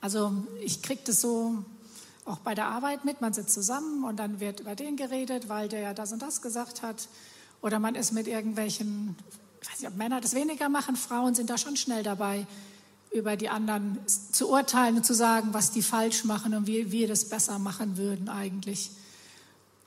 Also 0.00 0.32
ich 0.60 0.82
kriege 0.82 1.00
das 1.06 1.20
so 1.20 1.64
auch 2.26 2.38
bei 2.38 2.54
der 2.54 2.66
Arbeit 2.66 3.04
mit. 3.04 3.20
Man 3.20 3.32
sitzt 3.32 3.54
zusammen 3.54 4.04
und 4.04 4.16
dann 4.16 4.40
wird 4.40 4.60
über 4.60 4.74
den 4.74 4.96
geredet, 4.96 5.48
weil 5.48 5.68
der 5.68 5.80
ja 5.80 5.94
das 5.94 6.12
und 6.12 6.22
das 6.22 6.42
gesagt 6.42 6.82
hat. 6.82 7.08
Oder 7.62 7.78
man 7.78 7.94
ist 7.94 8.12
mit 8.12 8.26
irgendwelchen, 8.26 9.16
ich 9.62 9.70
weiß 9.70 9.80
nicht, 9.80 9.88
ob 9.88 9.96
Männer 9.96 10.20
das 10.20 10.34
weniger 10.34 10.68
machen, 10.68 10.96
Frauen 10.96 11.34
sind 11.34 11.48
da 11.48 11.56
schon 11.56 11.76
schnell 11.76 12.02
dabei, 12.02 12.46
über 13.10 13.36
die 13.36 13.48
anderen 13.48 13.98
zu 14.06 14.50
urteilen 14.50 14.96
und 14.96 15.06
zu 15.06 15.14
sagen, 15.14 15.54
was 15.54 15.70
die 15.70 15.82
falsch 15.82 16.24
machen 16.24 16.52
und 16.54 16.66
wie 16.66 16.90
wir 16.92 17.08
das 17.08 17.26
besser 17.26 17.58
machen 17.58 17.96
würden 17.96 18.28
eigentlich. 18.28 18.90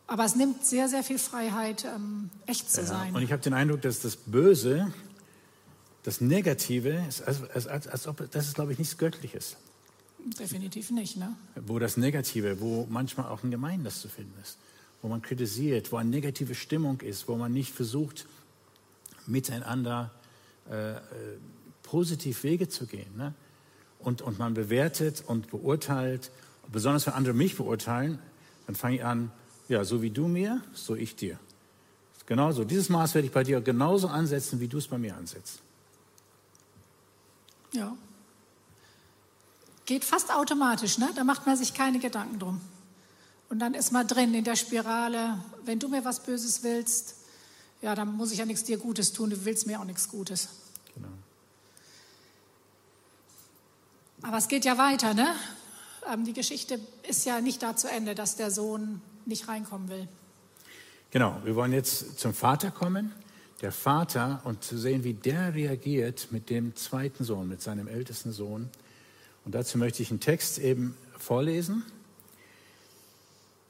Aber 0.07 0.23
es 0.23 0.35
nimmt 0.35 0.65
sehr, 0.65 0.87
sehr 0.87 1.03
viel 1.03 1.19
Freiheit, 1.19 1.83
ähm, 1.83 2.29
echt 2.45 2.71
zu 2.71 2.81
ja, 2.81 2.87
sein. 2.87 3.13
Und 3.13 3.21
ich 3.21 3.31
habe 3.31 3.41
den 3.41 3.53
Eindruck, 3.53 3.81
dass 3.81 3.99
das 3.99 4.15
Böse, 4.15 4.91
das 6.07 6.21
Negative, 6.21 7.03
ist, 7.09 7.21
als, 7.21 7.67
als, 7.67 7.85
als, 7.85 8.07
ob 8.07 8.31
das 8.31 8.47
ist, 8.47 8.55
glaube 8.55 8.71
ich, 8.71 8.79
nichts 8.79 8.97
Göttliches. 8.97 9.57
Definitiv 10.39 10.89
nicht, 10.89 11.17
ne? 11.17 11.35
Wo 11.65 11.79
das 11.79 11.97
Negative, 11.97 12.61
wo 12.61 12.87
manchmal 12.89 13.25
auch 13.27 13.43
in 13.43 13.51
Gemeinden 13.51 13.83
das 13.83 13.99
zu 13.99 14.07
finden 14.07 14.33
ist, 14.41 14.57
wo 15.01 15.09
man 15.09 15.21
kritisiert, 15.21 15.91
wo 15.91 15.97
eine 15.97 16.09
negative 16.09 16.55
Stimmung 16.55 17.01
ist, 17.01 17.27
wo 17.27 17.35
man 17.35 17.51
nicht 17.51 17.73
versucht, 17.73 18.25
miteinander 19.25 20.11
äh, 20.71 20.93
äh 20.93 21.01
positiv 21.83 22.43
Wege 22.43 22.69
zu 22.69 22.85
gehen. 22.85 23.17
Ne? 23.17 23.33
Und, 23.99 24.21
und 24.21 24.39
man 24.39 24.53
bewertet 24.53 25.25
und 25.27 25.49
beurteilt, 25.49 26.31
besonders 26.71 27.05
wenn 27.05 27.15
andere 27.15 27.33
mich 27.33 27.57
beurteilen, 27.57 28.19
dann 28.65 28.75
fange 28.75 28.95
ich 28.95 29.03
an, 29.03 29.29
ja, 29.67 29.83
so 29.83 30.01
wie 30.01 30.09
du 30.09 30.29
mir, 30.29 30.61
so 30.73 30.95
ich 30.95 31.17
dir. 31.17 31.37
Genauso, 32.27 32.63
dieses 32.63 32.87
Maß 32.87 33.13
werde 33.13 33.27
ich 33.27 33.33
bei 33.33 33.43
dir 33.43 33.59
genauso 33.59 34.07
ansetzen, 34.07 34.61
wie 34.61 34.69
du 34.69 34.77
es 34.77 34.87
bei 34.87 34.97
mir 34.97 35.17
ansetzt. 35.17 35.63
Ja. 37.77 37.95
Geht 39.85 40.03
fast 40.03 40.33
automatisch, 40.33 40.97
ne? 40.97 41.09
Da 41.15 41.23
macht 41.23 41.45
man 41.45 41.55
sich 41.55 41.73
keine 41.73 41.99
Gedanken 41.99 42.39
drum. 42.39 42.59
Und 43.49 43.59
dann 43.59 43.73
ist 43.75 43.91
man 43.91 44.07
drin 44.07 44.33
in 44.33 44.43
der 44.43 44.55
Spirale, 44.55 45.39
wenn 45.63 45.79
du 45.79 45.87
mir 45.87 46.03
was 46.03 46.23
Böses 46.23 46.63
willst, 46.63 47.15
ja, 47.81 47.93
dann 47.93 48.17
muss 48.17 48.31
ich 48.31 48.39
ja 48.39 48.45
nichts 48.45 48.63
dir 48.63 48.77
Gutes 48.77 49.13
tun, 49.13 49.29
du 49.29 49.45
willst 49.45 49.67
mir 49.67 49.79
auch 49.79 49.85
nichts 49.85 50.09
Gutes. 50.09 50.49
Genau. 50.95 51.07
Aber 54.23 54.37
es 54.37 54.47
geht 54.47 54.65
ja 54.65 54.77
weiter, 54.79 55.13
ne? 55.13 55.27
Ähm, 56.11 56.25
die 56.25 56.33
Geschichte 56.33 56.79
ist 57.07 57.25
ja 57.25 57.39
nicht 57.39 57.61
da 57.61 57.75
zu 57.75 57.89
Ende, 57.89 58.15
dass 58.15 58.35
der 58.35 58.49
Sohn 58.49 59.01
nicht 59.25 59.47
reinkommen 59.47 59.89
will. 59.89 60.07
Genau, 61.11 61.39
wir 61.43 61.55
wollen 61.55 61.71
jetzt 61.71 62.19
zum 62.19 62.33
Vater 62.33 62.71
kommen. 62.71 63.13
Der 63.61 63.71
Vater 63.71 64.41
und 64.43 64.63
zu 64.63 64.77
sehen, 64.77 65.03
wie 65.03 65.13
der 65.13 65.55
reagiert 65.55 66.27
mit 66.31 66.49
dem 66.49 66.75
zweiten 66.75 67.23
Sohn, 67.23 67.47
mit 67.47 67.61
seinem 67.61 67.87
ältesten 67.87 68.31
Sohn. 68.31 68.69
Und 69.45 69.55
dazu 69.55 69.77
möchte 69.77 70.03
ich 70.03 70.11
einen 70.11 70.19
Text 70.19 70.59
eben 70.59 70.95
vorlesen 71.17 71.83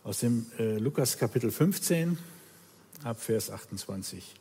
aus 0.03 0.19
dem 0.19 0.45
äh, 0.57 0.77
Lukas 0.77 1.17
Kapitel 1.17 1.51
15 1.51 2.17
ab 3.03 3.21
Vers 3.21 3.49
28. 3.49 4.35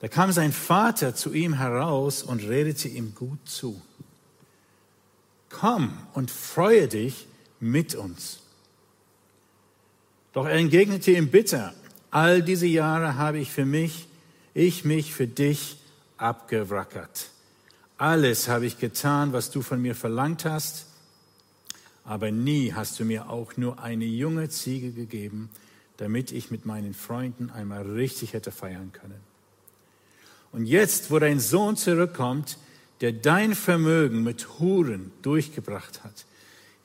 Da 0.00 0.08
kam 0.08 0.32
sein 0.32 0.52
Vater 0.52 1.14
zu 1.14 1.32
ihm 1.32 1.54
heraus 1.54 2.22
und 2.22 2.42
redete 2.42 2.88
ihm 2.88 3.14
gut 3.14 3.38
zu 3.48 3.80
komm 5.52 5.96
und 6.14 6.30
freue 6.30 6.88
dich 6.88 7.28
mit 7.60 7.94
uns. 7.94 8.40
Doch 10.32 10.46
er 10.46 10.54
entgegnete 10.54 11.12
ihm 11.12 11.30
bitter, 11.30 11.74
all 12.10 12.42
diese 12.42 12.66
Jahre 12.66 13.16
habe 13.16 13.38
ich 13.38 13.52
für 13.52 13.66
mich, 13.66 14.08
ich 14.54 14.84
mich 14.84 15.14
für 15.14 15.26
dich 15.26 15.78
abgewrackert. 16.16 17.28
Alles 17.98 18.48
habe 18.48 18.66
ich 18.66 18.78
getan, 18.78 19.32
was 19.32 19.50
du 19.50 19.62
von 19.62 19.80
mir 19.80 19.94
verlangt 19.94 20.44
hast, 20.44 20.86
aber 22.04 22.30
nie 22.30 22.72
hast 22.72 22.98
du 22.98 23.04
mir 23.04 23.30
auch 23.30 23.56
nur 23.56 23.80
eine 23.80 24.04
junge 24.04 24.48
Ziege 24.48 24.90
gegeben, 24.90 25.50
damit 25.98 26.32
ich 26.32 26.50
mit 26.50 26.66
meinen 26.66 26.94
Freunden 26.94 27.50
einmal 27.50 27.82
richtig 27.82 28.32
hätte 28.32 28.50
feiern 28.50 28.92
können. 28.92 29.20
Und 30.50 30.66
jetzt, 30.66 31.10
wo 31.10 31.18
dein 31.18 31.40
Sohn 31.40 31.76
zurückkommt, 31.76 32.58
der 33.00 33.12
dein 33.12 33.54
Vermögen 33.54 34.22
mit 34.22 34.58
Huren 34.58 35.12
durchgebracht 35.22 36.04
hat. 36.04 36.24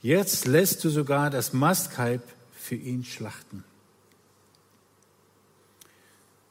Jetzt 0.02 0.46
lässt 0.46 0.84
du 0.84 0.90
sogar 0.90 1.30
das 1.30 1.54
Mastkalb 1.54 2.22
für 2.54 2.76
ihn 2.76 3.04
schlachten. 3.04 3.64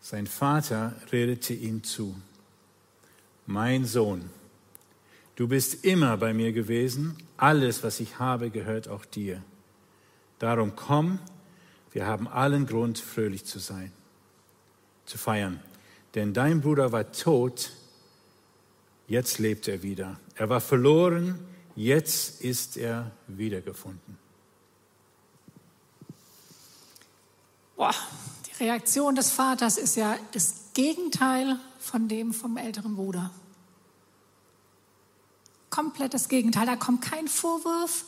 Sein 0.08 0.28
Vater 0.28 0.94
redete 1.10 1.52
ihm 1.52 1.82
zu. 1.82 2.14
Mein 3.44 3.84
Sohn, 3.84 4.30
du 5.34 5.48
bist 5.48 5.84
immer 5.84 6.16
bei 6.16 6.32
mir 6.32 6.52
gewesen, 6.52 7.16
alles, 7.36 7.82
was 7.82 7.98
ich 7.98 8.20
habe, 8.20 8.50
gehört 8.50 8.86
auch 8.86 9.04
dir. 9.04 9.42
Darum 10.38 10.76
komm, 10.76 11.18
wir 11.90 12.06
haben 12.06 12.28
allen 12.28 12.66
Grund, 12.66 13.00
fröhlich 13.00 13.46
zu 13.46 13.58
sein, 13.58 13.90
zu 15.06 15.18
feiern. 15.18 15.58
Denn 16.14 16.32
dein 16.32 16.60
Bruder 16.60 16.92
war 16.92 17.10
tot 17.10 17.72
Jetzt 19.08 19.40
lebt 19.40 19.66
er 19.66 19.82
wieder. 19.82 20.20
Er 20.36 20.48
war 20.48 20.60
verloren, 20.60 21.36
jetzt 21.74 22.42
ist 22.42 22.76
er 22.76 23.10
wiedergefunden. 23.26 24.18
Boah, 27.74 27.94
Reaktion 28.60 29.14
des 29.14 29.30
Vaters 29.30 29.76
ist 29.76 29.96
ja 29.96 30.16
das 30.32 30.54
Gegenteil 30.74 31.58
von 31.78 32.08
dem 32.08 32.32
vom 32.32 32.56
älteren 32.56 32.96
Bruder. 32.96 33.30
Komplett 35.70 36.14
das 36.14 36.28
Gegenteil. 36.28 36.66
Da 36.66 36.76
kommt 36.76 37.02
kein 37.02 37.28
Vorwurf, 37.28 38.04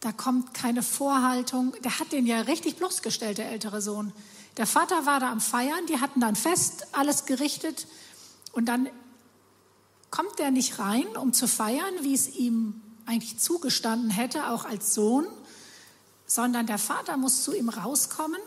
da 0.00 0.12
kommt 0.12 0.54
keine 0.54 0.82
Vorhaltung. 0.82 1.74
Der 1.84 1.98
hat 1.98 2.12
den 2.12 2.26
ja 2.26 2.40
richtig 2.42 2.76
bloßgestellt, 2.76 3.38
der 3.38 3.50
ältere 3.50 3.82
Sohn. 3.82 4.12
Der 4.56 4.66
Vater 4.66 5.06
war 5.06 5.20
da 5.20 5.30
am 5.30 5.40
Feiern, 5.40 5.86
die 5.86 6.00
hatten 6.00 6.20
dann 6.20 6.34
fest, 6.34 6.86
alles 6.92 7.26
gerichtet. 7.26 7.86
Und 8.52 8.66
dann 8.66 8.88
kommt 10.10 10.40
er 10.40 10.50
nicht 10.50 10.78
rein, 10.78 11.06
um 11.16 11.32
zu 11.32 11.46
feiern, 11.46 11.94
wie 12.00 12.14
es 12.14 12.28
ihm 12.28 12.80
eigentlich 13.06 13.38
zugestanden 13.38 14.10
hätte, 14.10 14.50
auch 14.50 14.64
als 14.64 14.94
Sohn, 14.94 15.26
sondern 16.26 16.66
der 16.66 16.78
Vater 16.78 17.16
muss 17.16 17.42
zu 17.42 17.54
ihm 17.54 17.68
rauskommen. 17.68 18.40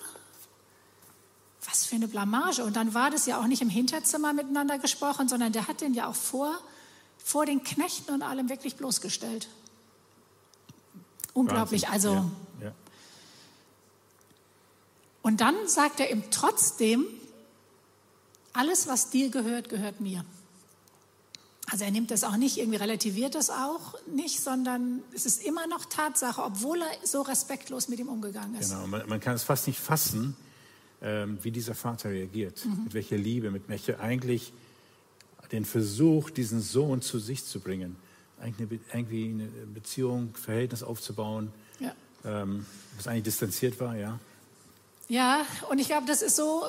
Was 1.66 1.86
für 1.86 1.96
eine 1.96 2.08
Blamage. 2.08 2.64
Und 2.64 2.76
dann 2.76 2.94
war 2.94 3.12
das 3.12 3.26
ja 3.26 3.40
auch 3.40 3.48
nicht 3.48 3.62
im 3.62 3.70
Hinterzimmer 3.70 4.34
miteinander 4.34 4.80
gesprochen, 4.80 5.28
sondern 5.28 5.52
der 5.52 5.68
hat 5.68 5.82
den 5.82 5.94
ja 5.94 6.08
auch 6.08 6.16
vor, 6.16 6.58
vor 7.24 7.46
den 7.46 7.64
Knechten 7.64 8.12
und 8.14 8.24
allem 8.24 8.50
wirklich 8.50 8.76
bloßgestellt. 8.76 9.48
Unglaublich. 11.34 11.90
Also. 11.90 12.14
Ja, 12.14 12.32
ja. 12.62 12.72
Und 15.22 15.40
dann 15.42 15.56
sagt 15.68 16.00
er 16.00 16.10
ihm 16.12 16.24
trotzdem, 16.32 17.06
alles, 18.54 18.88
was 18.88 19.10
dir 19.10 19.30
gehört, 19.30 19.70
gehört 19.70 20.02
mir. 20.02 20.26
Also 21.72 21.86
er 21.86 21.92
nimmt 21.92 22.12
das 22.12 22.26
auch 22.26 22.36
nicht, 22.36 22.58
irgendwie 22.58 22.78
relativiert 22.78 23.34
das 23.34 23.50
auch 23.50 23.96
nicht, 24.08 24.42
sondern 24.42 25.04
es 25.14 25.26
ist 25.26 25.42
immer 25.42 25.68
noch 25.68 25.86
Tatsache, 25.86 26.44
obwohl 26.44 26.82
er 26.82 27.08
so 27.08 27.22
respektlos 27.22 27.88
mit 27.88 28.00
ihm 28.00 28.10
umgegangen 28.10 28.56
ist. 28.56 28.72
Genau, 28.72 28.88
man, 28.88 29.08
man 29.08 29.22
kann 29.22 29.36
es 29.36 29.44
fast 29.44 29.68
nicht 29.68 29.80
fassen, 29.80 30.36
ähm, 31.02 31.38
wie 31.42 31.52
dieser 31.52 31.76
Vater 31.76 32.10
reagiert, 32.10 32.66
mhm. 32.66 32.86
mit 32.86 32.94
welcher 32.94 33.18
Liebe, 33.18 33.52
mit 33.52 33.68
welcher 33.68 34.00
eigentlich 34.00 34.54
den 35.52 35.66
Versuch, 35.66 36.30
diesen 36.30 36.62
Sohn 36.62 37.02
zu 37.02 37.20
sich 37.20 37.44
zu 37.46 37.60
bringen, 37.60 37.96
eigentlich 38.40 38.70
eine, 38.70 38.80
irgendwie 38.94 39.26
eine 39.26 39.48
Beziehung, 39.74 40.34
Verhältnis 40.36 40.84
aufzubauen, 40.84 41.52
ja. 41.80 41.94
ähm, 42.24 42.66
was 42.96 43.08
eigentlich 43.08 43.24
distanziert 43.24 43.80
war, 43.80 43.96
ja. 43.96 44.20
Ja, 45.10 45.46
und 45.70 45.80
ich 45.80 45.88
glaube, 45.88 46.08
das 46.08 46.22
ist 46.22 46.38
so, 46.38 46.64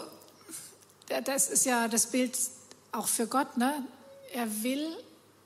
das 1.24 1.48
ist 1.48 1.64
ja 1.64 1.86
das 1.86 2.10
Bild 2.10 2.36
auch 2.90 3.06
für 3.06 3.28
Gott, 3.28 3.56
ne? 3.56 3.84
er 4.32 4.62
will, 4.62 4.84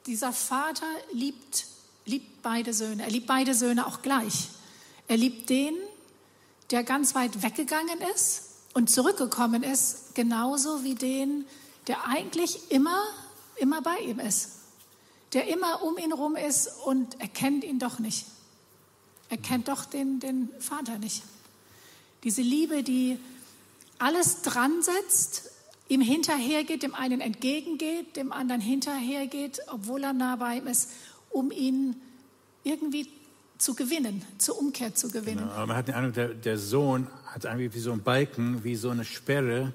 dieser 0.07 0.33
Vater 0.33 0.87
liebt, 1.13 1.67
liebt 2.05 2.43
beide 2.43 2.73
Söhne. 2.73 3.03
Er 3.03 3.11
liebt 3.11 3.27
beide 3.27 3.55
Söhne 3.55 3.87
auch 3.87 4.03
gleich. 4.03 4.49
Er 5.09 5.17
liebt 5.17 5.51
den, 5.51 5.75
der 6.71 6.85
ganz 6.85 7.15
weit 7.15 7.43
weggegangen 7.43 8.01
ist 8.15 8.46
und 8.77 8.91
zurückgekommen 8.91 9.63
ist, 9.63 10.15
genauso 10.15 10.85
wie 10.85 10.95
den, 10.95 11.47
der 11.87 12.07
eigentlich 12.09 12.71
immer, 12.71 13.03
immer 13.57 13.81
bei 13.81 13.97
ihm 14.01 14.19
ist. 14.19 14.51
Der 15.33 15.49
immer 15.49 15.83
um 15.83 15.97
ihn 15.97 16.13
rum 16.13 16.37
ist 16.37 16.69
und 16.85 17.19
er 17.19 17.29
kennt 17.29 17.65
ihn 17.65 17.79
doch 17.79 18.01
nicht. 18.01 18.27
Er 19.31 19.39
kennt 19.39 19.69
doch 19.69 19.87
den, 19.87 20.21
den 20.21 20.51
Vater 20.61 20.99
nicht. 20.99 21.23
Diese 22.23 22.43
Liebe, 22.43 22.83
die 22.83 23.19
alles 23.99 24.43
dran 24.43 24.83
setzt, 24.83 25.51
ihm 25.89 26.03
hinterhergeht, 26.03 26.83
dem 26.83 26.95
einen 26.95 27.23
entgegengeht, 27.23 28.15
dem 28.17 28.31
anderen 28.31 28.61
hinterhergeht, 28.61 29.59
obwohl 29.69 30.05
er 30.05 30.13
nah 30.13 30.37
bei 30.37 30.59
ihm 30.59 30.67
ist, 30.67 30.91
um 31.31 31.51
ihn 31.51 31.99
irgendwie 32.63 33.09
zu 33.59 33.75
gewinnen, 33.75 34.23
zur 34.39 34.59
Umkehr 34.59 34.95
zu 34.95 35.09
gewinnen. 35.09 35.39
Genau, 35.39 35.53
aber 35.53 35.67
man 35.67 35.77
hat 35.77 35.89
den 35.89 35.95
Eindruck, 35.95 36.15
der, 36.15 36.29
der 36.29 36.59
Sohn 36.59 37.07
hat 37.27 37.45
wie 37.59 37.79
so 37.81 37.93
ein 37.93 38.03
Balken, 38.03 38.65
wie 38.65 38.77
so 38.77 38.91
eine 38.91 39.05
Sperre. 39.05 39.73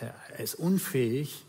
Er 0.00 0.40
ist 0.40 0.54
unfähig 0.54 1.44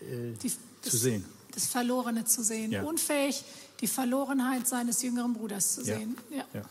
äh, 0.00 0.32
Die, 0.42 0.50
zu 0.50 0.58
das, 0.82 0.92
sehen. 0.92 1.24
das 1.52 1.66
Verlorene 1.66 2.24
zu 2.24 2.42
sehen. 2.42 2.72
Ja. 2.72 2.82
Unfähig, 2.82 3.44
die 3.80 3.86
Verlorenheit 3.86 4.66
seines 4.66 5.02
jüngeren 5.02 5.34
Bruders 5.34 5.74
zu 5.74 5.82
Ja. 5.82 5.96
sehen. 5.98 6.16
Ja. 6.30 6.44
Ja. 6.52 6.62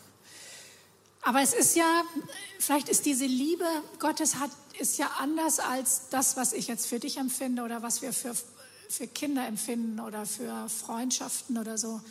Aber 1.23 1.41
es 1.41 1.53
ist 1.53 1.75
ja, 1.75 2.03
vielleicht 2.59 2.89
ist 2.89 3.05
diese 3.05 3.25
Liebe 3.25 3.65
Gottes 3.99 4.35
hat, 4.37 4.49
ist 4.79 4.97
ja 4.97 5.07
anders 5.19 5.59
als 5.59 6.09
das, 6.09 6.35
was 6.35 6.51
ich 6.51 6.67
jetzt 6.67 6.87
für 6.87 6.99
dich 6.99 7.17
empfinde 7.17 7.61
oder 7.63 7.83
was 7.83 8.01
wir 8.01 8.11
für, 8.11 8.33
für 8.89 9.07
Kinder 9.07 9.47
empfinden 9.47 9.99
oder 9.99 10.25
für 10.25 10.67
Freundschaften 10.67 11.57
oder 11.57 11.77
so. 11.77 12.01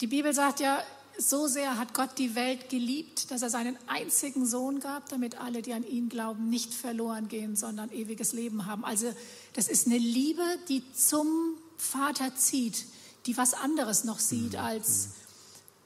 Die 0.00 0.06
Bibel 0.06 0.32
sagt 0.34 0.60
ja, 0.60 0.82
so 1.18 1.46
sehr 1.46 1.78
hat 1.78 1.94
Gott 1.94 2.18
die 2.18 2.34
Welt 2.34 2.68
geliebt, 2.68 3.30
dass 3.30 3.42
er 3.42 3.50
seinen 3.50 3.76
einzigen 3.86 4.46
Sohn 4.46 4.80
gab, 4.80 5.08
damit 5.08 5.40
alle, 5.40 5.62
die 5.62 5.72
an 5.72 5.84
ihn 5.84 6.08
glauben, 6.08 6.48
nicht 6.48 6.72
verloren 6.72 7.28
gehen, 7.28 7.56
sondern 7.56 7.90
ewiges 7.92 8.32
Leben 8.32 8.66
haben. 8.66 8.84
Also 8.84 9.12
das 9.54 9.68
ist 9.68 9.86
eine 9.86 9.98
Liebe, 9.98 10.44
die 10.68 10.82
zum 10.92 11.28
Vater 11.76 12.34
zieht, 12.36 12.86
die 13.26 13.36
was 13.36 13.54
anderes 13.54 14.04
noch 14.04 14.18
sieht 14.18 14.56
als 14.56 15.10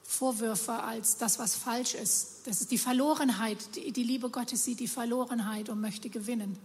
Vorwürfe, 0.03 0.73
als 0.83 1.17
das, 1.17 1.37
was 1.37 1.55
falsch 1.55 1.93
ist. 1.93 2.41
Das 2.45 2.61
ist 2.61 2.71
die 2.71 2.77
Verlorenheit. 2.77 3.75
Die, 3.75 3.91
die 3.91 4.03
Liebe 4.03 4.29
Gottes 4.29 4.63
sieht 4.63 4.79
die 4.79 4.87
Verlorenheit 4.87 5.69
und 5.69 5.81
möchte 5.81 6.09
gewinnen. 6.09 6.57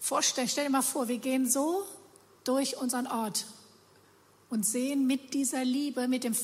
Vorstell, 0.00 0.48
stell 0.48 0.64
dir 0.64 0.70
mal 0.70 0.82
vor, 0.82 1.08
wir 1.08 1.18
gehen 1.18 1.48
so 1.48 1.82
durch 2.44 2.78
unseren 2.78 3.06
Ort 3.06 3.44
und 4.50 4.64
sehen 4.64 5.06
mit 5.06 5.34
dieser 5.34 5.64
Liebe, 5.64 6.08
mit, 6.08 6.24
dem, 6.24 6.34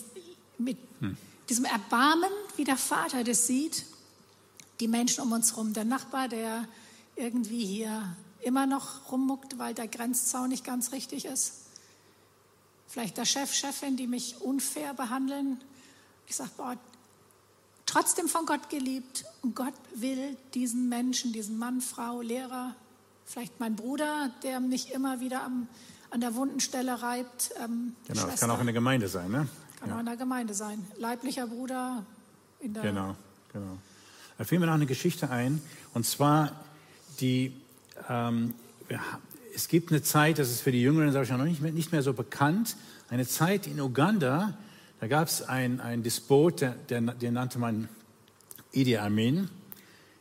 mit 0.58 0.78
diesem 1.48 1.64
Erbarmen, 1.64 2.30
wie 2.56 2.64
der 2.64 2.76
Vater 2.76 3.24
das 3.24 3.46
sieht, 3.46 3.84
die 4.80 4.88
Menschen 4.88 5.22
um 5.22 5.32
uns 5.32 5.52
herum. 5.52 5.72
Der 5.72 5.84
Nachbar, 5.84 6.28
der 6.28 6.66
irgendwie 7.16 7.64
hier 7.64 8.16
immer 8.40 8.66
noch 8.66 9.10
rummuckt, 9.10 9.58
weil 9.58 9.74
der 9.74 9.88
Grenzzaun 9.88 10.48
nicht 10.48 10.64
ganz 10.64 10.92
richtig 10.92 11.24
ist. 11.24 11.54
Vielleicht 12.88 13.16
der 13.16 13.24
Chef, 13.24 13.54
Chefin, 13.54 13.96
die 13.96 14.06
mich 14.06 14.40
unfair 14.40 14.92
behandeln. 14.94 15.60
Ich 16.26 16.36
sage, 16.36 16.50
boah, 16.56 16.76
trotzdem 17.86 18.28
von 18.28 18.44
Gott 18.44 18.68
geliebt 18.68 19.24
und 19.42 19.54
Gott 19.54 19.74
will 19.94 20.36
diesen 20.54 20.88
Menschen, 20.88 21.32
diesen 21.32 21.58
Mann, 21.58 21.80
Frau, 21.80 22.20
Lehrer, 22.20 22.74
vielleicht 23.24 23.60
mein 23.60 23.76
Bruder, 23.76 24.30
der 24.42 24.60
mich 24.60 24.92
immer 24.92 25.20
wieder 25.20 25.42
am, 25.42 25.68
an 26.12 26.20
der 26.20 26.34
wunden 26.34 26.60
Stelle 26.60 27.02
reibt. 27.02 27.52
Ähm, 27.62 27.68
Genau, 27.68 27.94
das 28.06 28.18
Schwester, 28.20 28.46
kann 28.46 28.50
auch 28.56 28.60
in 28.60 28.66
der 28.66 28.74
Gemeinde 28.74 29.08
sein, 29.08 29.30
ne? 29.30 29.48
kann 29.80 29.92
auch 29.92 30.00
in 30.00 30.06
der 30.06 30.16
Gemeinde 30.16 30.54
sein. 30.54 30.86
Leiblicher 30.96 31.46
Bruder 31.46 32.04
in 32.60 32.74
der 32.74 32.82
Genau, 32.82 33.16
genau. 33.52 33.78
Da 34.38 34.44
fiel 34.44 34.58
mir 34.58 34.66
noch 34.66 34.74
eine 34.74 34.86
Geschichte 34.86 35.30
ein, 35.30 35.60
und 35.94 36.06
zwar 36.06 36.52
die, 37.20 37.54
ähm, 38.08 38.54
es 39.54 39.68
gibt 39.68 39.90
eine 39.90 40.02
Zeit, 40.02 40.38
das 40.38 40.50
ist 40.50 40.60
für 40.60 40.72
die 40.72 40.82
Jüngeren, 40.82 41.12
sage 41.12 41.24
ich 41.24 41.30
noch 41.30 41.44
nicht 41.44 41.60
mehr, 41.60 41.72
nicht 41.72 41.92
mehr 41.92 42.02
so 42.02 42.12
bekannt, 42.12 42.76
eine 43.08 43.26
Zeit 43.26 43.66
in 43.66 43.80
Uganda, 43.80 44.56
da 45.00 45.08
gab 45.08 45.28
es 45.28 45.42
einen 45.42 45.80
ein 45.80 46.02
Despot, 46.02 46.60
der, 46.60 46.72
der, 46.88 47.00
den 47.00 47.34
nannte 47.34 47.58
man 47.58 47.88
Idi 48.72 48.96
Amin. 48.96 49.50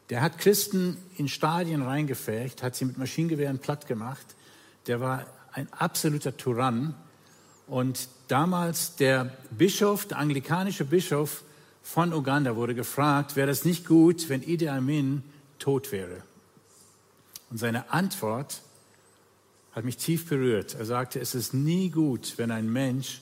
Der 0.10 0.22
hat 0.22 0.40
Christen 0.40 0.98
in 1.18 1.30
Stadien 1.30 1.84
reingefecht, 1.84 2.64
hat 2.64 2.76
sie 2.76 2.86
mit 2.86 2.98
Maschinengewehren 2.98 3.60
platt 3.60 3.88
gemacht. 3.88 4.36
Der 4.88 5.00
war 5.00 5.26
ein 5.54 5.72
absoluter 5.74 6.36
Tyrann. 6.36 6.96
Und 7.68 8.10
damals 8.28 8.96
der 8.96 9.36
Bischof, 9.52 10.06
der 10.06 10.18
anglikanische 10.18 10.86
Bischof 10.86 11.44
von 11.84 12.14
Uganda 12.14 12.56
wurde 12.56 12.76
gefragt, 12.76 13.36
wäre 13.36 13.50
es 13.50 13.66
nicht 13.66 13.86
gut, 13.86 14.30
wenn 14.30 14.44
Idi 14.44 14.68
Amin 14.70 15.24
tot 15.60 15.92
wäre? 15.92 16.24
Und 17.50 17.58
seine 17.58 17.92
Antwort 17.92 18.62
hat 19.74 19.86
mich 19.86 19.98
tief 19.98 20.28
berührt. 20.28 20.76
Er 20.76 20.86
sagte, 20.86 21.20
es 21.20 21.36
ist 21.36 21.54
nie 21.54 21.90
gut, 21.90 22.34
wenn 22.38 22.52
ein 22.52 22.72
Mensch 22.72 23.22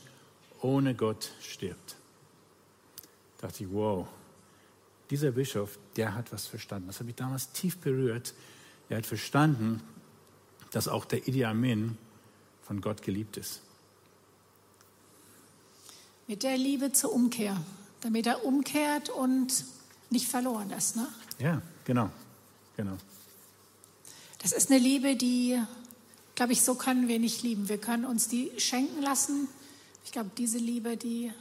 ohne 0.61 0.95
Gott 0.95 1.31
stirbt. 1.41 1.95
Da 3.39 3.47
dachte 3.47 3.63
ich, 3.63 3.69
wow, 3.71 4.07
dieser 5.09 5.31
Bischof, 5.31 5.77
der 5.95 6.15
hat 6.15 6.31
was 6.31 6.47
verstanden. 6.47 6.87
Das 6.87 6.99
hat 6.99 7.07
mich 7.07 7.15
damals 7.15 7.51
tief 7.51 7.77
berührt. 7.77 8.33
Er 8.89 8.97
hat 8.97 9.05
verstanden, 9.05 9.81
dass 10.71 10.87
auch 10.87 11.05
der 11.05 11.27
Idi 11.27 11.45
Amin 11.45 11.97
von 12.69 12.79
Gott 12.79 13.01
geliebt 13.01 13.35
ist. 13.35 13.61
mit 16.29 16.43
der 16.43 16.59
Liebe 16.59 16.91
zur 16.91 17.11
Umkehr, 17.11 17.57
damit 18.01 18.27
er 18.27 18.45
umkehrt 18.45 19.09
und 19.09 19.65
nicht 20.11 20.27
verloren 20.27 20.69
ist. 20.69 20.95
Ne? 20.95 21.07
Ja, 21.39 21.59
genau, 21.85 22.11
genau. 22.77 22.95
Das 24.37 24.51
ist 24.51 24.69
eine 24.69 24.79
Liebe, 24.79 25.15
die, 25.15 25.59
glaube 26.35 26.53
ich, 26.53 26.61
so 26.61 26.75
können 26.75 27.07
wir 27.07 27.17
nicht 27.17 27.41
lieben. 27.41 27.67
Wir 27.67 27.79
können 27.79 28.05
uns 28.05 28.27
die 28.27 28.51
schenken 28.57 29.01
lassen. 29.01 29.47
Ich 30.05 30.11
glaube, 30.11 30.29
diese 30.37 30.59
Liebe, 30.59 30.97
die, 30.97 31.33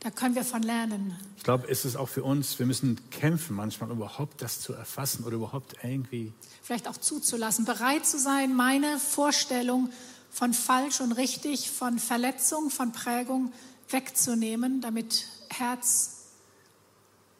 da 0.00 0.10
können 0.10 0.34
wir 0.34 0.44
von 0.44 0.64
lernen. 0.64 1.16
Ich 1.36 1.44
glaube, 1.44 1.68
es 1.68 1.84
ist 1.84 1.94
auch 1.94 2.08
für 2.08 2.24
uns, 2.24 2.58
wir 2.58 2.66
müssen 2.66 2.98
kämpfen 3.12 3.54
manchmal, 3.54 3.92
um 3.92 3.98
überhaupt 3.98 4.42
das 4.42 4.60
zu 4.60 4.72
erfassen 4.72 5.22
oder 5.22 5.36
überhaupt 5.36 5.76
irgendwie. 5.84 6.32
Vielleicht 6.60 6.88
auch 6.88 6.96
zuzulassen, 6.96 7.66
bereit 7.66 8.04
zu 8.04 8.18
sein, 8.18 8.56
meine 8.56 8.98
Vorstellung 8.98 9.90
von 10.30 10.52
falsch 10.52 11.00
und 11.00 11.12
richtig, 11.12 11.70
von 11.70 11.98
Verletzung, 11.98 12.70
von 12.70 12.92
Prägung 12.92 13.52
wegzunehmen, 13.88 14.80
damit 14.80 15.26
Herz 15.48 16.10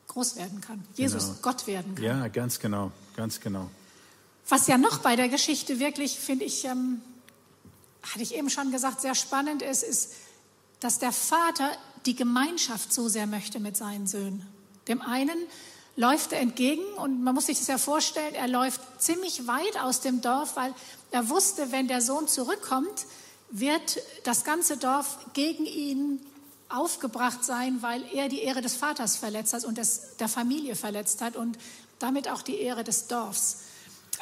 groß 0.08 0.36
werden 0.36 0.60
kann. 0.60 0.84
Jesus 0.94 1.24
Genau. 1.24 1.38
Gott 1.42 1.66
werden 1.66 1.94
kann. 1.94 2.04
Ja, 2.04 2.28
ganz 2.28 2.58
genau, 2.58 2.90
ganz 3.16 3.40
genau. 3.40 3.70
Was 4.48 4.66
ja 4.66 4.78
noch 4.78 4.98
bei 4.98 5.16
der 5.16 5.28
Geschichte 5.28 5.78
wirklich, 5.78 6.18
finde 6.18 6.44
ich, 6.44 6.64
ähm, 6.64 7.02
hatte 8.02 8.22
ich 8.22 8.34
eben 8.34 8.48
schon 8.48 8.70
gesagt, 8.70 9.00
sehr 9.00 9.14
spannend 9.14 9.62
ist, 9.62 9.82
ist, 9.82 10.12
dass 10.80 10.98
der 10.98 11.12
Vater 11.12 11.70
die 12.06 12.14
Gemeinschaft 12.14 12.92
so 12.92 13.08
sehr 13.08 13.26
möchte 13.26 13.58
mit 13.58 13.76
seinen 13.76 14.06
Söhnen. 14.06 14.46
Dem 14.86 15.02
einen 15.02 15.36
läuft 15.96 16.32
er 16.32 16.40
entgegen 16.40 16.84
und 16.98 17.24
man 17.24 17.34
muss 17.34 17.46
sich 17.46 17.58
das 17.58 17.66
ja 17.66 17.78
vorstellen, 17.78 18.34
er 18.34 18.48
läuft 18.48 18.80
ziemlich 18.98 19.46
weit 19.46 19.80
aus 19.80 20.00
dem 20.00 20.20
Dorf, 20.20 20.54
weil 20.54 20.72
er 21.10 21.28
wusste, 21.28 21.72
wenn 21.72 21.88
der 21.88 22.00
Sohn 22.00 22.28
zurückkommt, 22.28 23.06
wird 23.50 24.02
das 24.24 24.44
ganze 24.44 24.76
Dorf 24.76 25.18
gegen 25.32 25.66
ihn 25.66 26.20
aufgebracht 26.68 27.44
sein, 27.44 27.80
weil 27.80 28.04
er 28.12 28.28
die 28.28 28.40
Ehre 28.40 28.60
des 28.60 28.74
Vaters 28.74 29.16
verletzt 29.16 29.52
hat 29.52 29.64
und 29.64 29.78
des, 29.78 30.16
der 30.18 30.28
Familie 30.28 30.74
verletzt 30.74 31.22
hat 31.22 31.36
und 31.36 31.56
damit 31.98 32.28
auch 32.28 32.42
die 32.42 32.58
Ehre 32.58 32.84
des 32.84 33.06
Dorfs. 33.06 33.58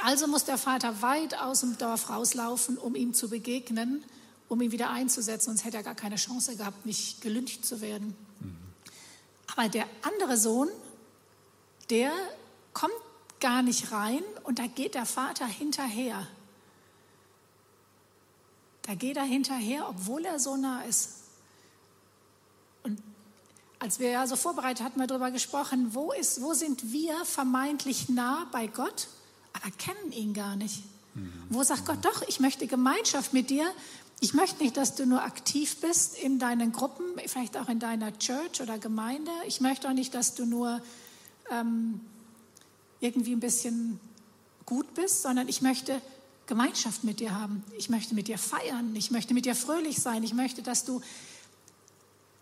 Also 0.03 0.27
muss 0.27 0.44
der 0.44 0.59
Vater 0.59 1.03
weit 1.03 1.40
aus 1.40 1.61
dem 1.61 1.79
Dorf 1.79 2.11
rauslaufen, 2.11 2.77
um 2.79 2.94
ihm 2.94 3.14
zu 3.14 3.29
begegnen, 3.29 4.05
um 4.49 4.61
ihn 4.61 4.73
wieder 4.73 4.90
einzusetzen, 4.90 5.51
sonst 5.51 5.64
hätte 5.64 5.79
er 5.79 5.83
gar 5.83 5.94
keine 5.94 6.16
Chance 6.16 6.57
gehabt, 6.57 6.85
nicht 6.85 7.23
gelüncht 7.23 7.64
zu 7.64 7.81
werden. 7.81 8.14
Aber 9.57 9.68
der 9.68 9.87
andere 10.03 10.37
Sohn, 10.37 10.68
der 11.90 12.12
kommt 12.73 12.92
gar 13.40 13.62
nicht 13.62 13.92
rein 13.92 14.23
und 14.42 14.59
da 14.59 14.66
geht 14.66 14.94
der 14.94 15.07
Vater 15.07 15.47
hinterher. 15.47 16.27
Da 18.87 18.94
geht 18.94 19.16
er 19.16 19.25
hinterher, 19.25 19.88
obwohl 19.88 20.25
er 20.25 20.38
so 20.38 20.57
nah 20.57 20.83
ist. 20.83 21.23
Und 22.83 23.01
als 23.79 23.99
wir 23.99 24.11
ja 24.11 24.27
so 24.27 24.37
vorbereitet 24.37 24.85
hatten, 24.85 25.01
wir 25.01 25.07
darüber 25.07 25.31
gesprochen, 25.31 25.94
wo, 25.94 26.12
ist, 26.12 26.42
wo 26.42 26.55
sind 26.55 26.92
wir 26.92 27.25
vermeintlich 27.25 28.09
nah 28.09 28.47
bei 28.53 28.66
Gott, 28.66 29.09
aber 29.53 29.70
kennen 29.70 30.12
ihn 30.12 30.35
gar 30.35 30.57
nicht. 30.57 30.83
Wo 31.49 31.62
sagt 31.62 31.87
Gott, 31.87 32.05
doch, 32.05 32.23
ich 32.27 32.40
möchte 32.40 32.66
Gemeinschaft 32.66 33.33
mit 33.33 33.49
dir. 33.49 33.70
Ich 34.20 34.35
möchte 34.35 34.62
nicht, 34.62 34.77
dass 34.77 34.97
du 34.97 35.07
nur 35.07 35.23
aktiv 35.23 35.77
bist 35.81 36.18
in 36.18 36.38
deinen 36.38 36.73
Gruppen, 36.73 37.05
vielleicht 37.27 37.57
auch 37.57 37.68
in 37.68 37.79
deiner 37.79 38.18
Church 38.18 38.61
oder 38.61 38.79
Gemeinde. 38.79 39.31
Ich 39.47 39.61
möchte 39.61 39.88
auch 39.88 39.92
nicht, 39.92 40.14
dass 40.14 40.35
du 40.35 40.44
nur 40.44 40.83
ähm, 41.51 42.01
irgendwie 43.01 43.33
ein 43.33 43.40
bisschen 43.40 44.01
gut 44.66 44.92
bist, 44.94 45.23
sondern 45.23 45.47
ich 45.49 45.62
möchte 45.62 46.01
Gemeinschaft 46.46 47.04
mit 47.04 47.20
dir 47.20 47.35
haben. 47.35 47.64
Ich 47.76 47.88
möchte 47.88 48.14
mit 48.14 48.28
dir 48.28 48.38
feiern. 48.38 48.94
Ich 48.96 49.11
möchte 49.11 49.35
mit 49.35 49.46
dir 49.46 49.54
fröhlich 49.54 50.00
sein. 50.00 50.22
Ich 50.22 50.35
möchte, 50.35 50.62
dass 50.62 50.85
du 50.85 51.00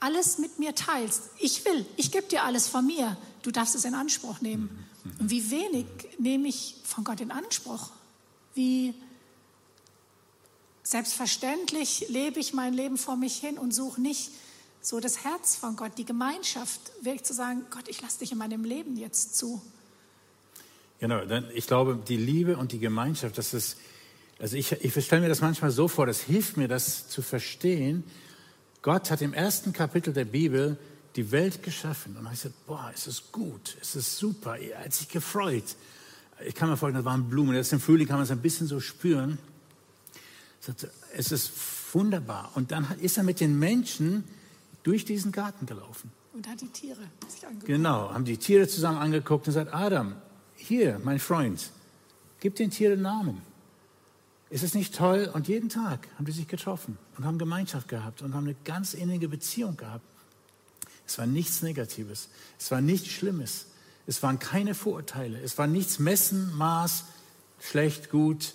alles 0.01 0.39
mit 0.39 0.59
mir 0.59 0.75
teilst. 0.75 1.31
Ich 1.39 1.65
will, 1.65 1.87
ich 1.97 2.11
gebe 2.11 2.27
dir 2.27 2.43
alles 2.43 2.67
von 2.69 2.85
mir. 2.87 3.17
Du 3.43 3.51
darfst 3.51 3.75
es 3.75 3.85
in 3.85 3.95
Anspruch 3.95 4.41
nehmen. 4.41 4.87
Und 5.19 5.31
wie 5.31 5.51
wenig 5.51 5.87
nehme 6.19 6.49
ich 6.49 6.77
von 6.85 7.05
Gott 7.05 7.21
in 7.21 7.31
Anspruch? 7.31 7.91
Wie 8.55 8.95
selbstverständlich 10.83 12.07
lebe 12.09 12.41
ich 12.41 12.53
mein 12.53 12.75
Leben 12.75 12.99
vor 12.99 13.17
mich 13.17 13.37
hin 13.37 13.59
und 13.59 13.73
suche 13.73 14.01
nicht 14.01 14.31
so 14.81 14.99
das 14.99 15.25
Herz 15.25 15.55
von 15.55 15.77
Gott, 15.77 15.93
die 15.97 16.05
Gemeinschaft, 16.05 16.81
wirklich 17.03 17.23
zu 17.23 17.35
sagen, 17.35 17.65
Gott, 17.71 17.87
ich 17.87 18.03
lasse 18.03 18.19
dich 18.19 18.33
in 18.33 18.39
meinem 18.39 18.65
Leben 18.65 18.97
jetzt 18.97 19.37
zu. 19.37 19.63
Genau, 20.99 21.23
ich 21.55 21.67
glaube, 21.67 22.01
die 22.07 22.17
Liebe 22.17 22.57
und 22.57 22.73
die 22.73 22.79
Gemeinschaft, 22.81 23.39
das 23.39 23.55
ist, 23.55 23.77
also 24.43 24.57
ich, 24.57 24.73
ich 24.73 25.05
stelle 25.05 25.23
mir 25.23 25.29
das 25.29 25.41
manchmal 25.41 25.71
so 25.71 25.87
vor, 25.87 26.05
das 26.05 26.21
hilft 26.21 26.57
mir, 26.57 26.67
das 26.67 27.09
zu 27.09 27.23
verstehen, 27.23 28.03
Gott 28.83 29.13
hat 29.13 29.23
im 29.23 29.33
ersten 29.33 29.73
Kapitel 29.73 30.13
der 30.13 30.25
Bibel 30.25 30.77
die 31.15 31.31
Welt 31.31 31.63
geschaffen. 31.63 32.17
Und 32.17 32.29
ich 32.33 32.41
sagte, 32.41 32.59
boah, 32.67 32.91
es 32.93 33.07
ist 33.07 33.31
gut, 33.31 33.77
es 33.81 33.95
ist 33.95 34.19
super, 34.19 34.59
er 34.59 34.85
hat 34.85 34.95
sich 34.95 35.09
gefreut. 35.09 35.77
Ich 36.45 36.57
kann 36.57 36.69
mir 36.69 36.77
vorstellen, 36.77 37.05
da 37.05 37.09
waren 37.09 37.29
Blumen, 37.29 37.55
erst 37.55 37.73
im 37.73 37.79
Frühling 37.79 38.09
kann 38.09 38.17
man 38.17 38.25
es 38.25 38.33
ein 38.33 38.43
bisschen 38.43 38.67
so 38.67 38.81
spüren. 38.81 39.39
Es 41.15 41.31
ist 41.31 41.53
wunderbar. 41.93 42.51
Und 42.57 42.73
dann 42.73 42.89
ist 43.01 43.19
er 43.19 43.23
mit 43.23 43.39
den 43.39 43.57
Menschen 43.57 44.25
durch 44.83 45.05
diesen 45.05 45.31
Garten 45.31 45.67
gelaufen. 45.67 46.11
Und 46.33 46.49
hat 46.49 46.61
die 46.61 46.67
Tiere 46.67 46.99
sich 47.29 47.47
angeguckt. 47.47 47.67
Genau, 47.67 48.13
haben 48.13 48.25
die 48.25 48.39
Tiere 48.39 48.67
zusammen 48.67 48.99
angeguckt 48.99 49.47
und 49.47 49.53
sagt, 49.53 49.73
Adam, 49.73 50.17
hier, 50.57 51.01
mein 51.05 51.21
Freund, 51.21 51.71
gib 52.41 52.57
den 52.57 52.73
Tieren 52.73 53.03
Namen. 53.03 53.52
Ist 54.53 54.63
es 54.63 54.75
nicht 54.75 54.95
toll? 54.95 55.31
Und 55.33 55.49
jeden 55.49 55.71
Tag 55.71 56.07
haben 56.19 56.27
die 56.27 56.33
sich 56.33 56.47
getroffen 56.47 56.99
und 57.17 57.25
haben 57.25 57.39
Gemeinschaft 57.39 57.89
gehabt 57.89 58.21
und 58.21 58.35
haben 58.35 58.45
eine 58.45 58.57
ganz 58.65 58.93
innige 58.93 59.27
Beziehung 59.27 59.79
gehabt. 59.79 60.05
Es 61.07 61.17
war 61.17 61.25
nichts 61.25 61.63
Negatives. 61.63 62.29
Es 62.59 62.71
war 62.71 62.83
nichts 62.83 63.09
Schlimmes. 63.09 63.69
Es 64.07 64.23
waren 64.23 64.39
keine 64.39 64.75
Vorurteile. 64.75 65.41
Es 65.41 65.57
war 65.57 65.67
nichts 65.67 65.99
Messen, 65.99 66.55
Maß, 66.55 67.05
schlecht, 67.61 68.11
gut, 68.11 68.53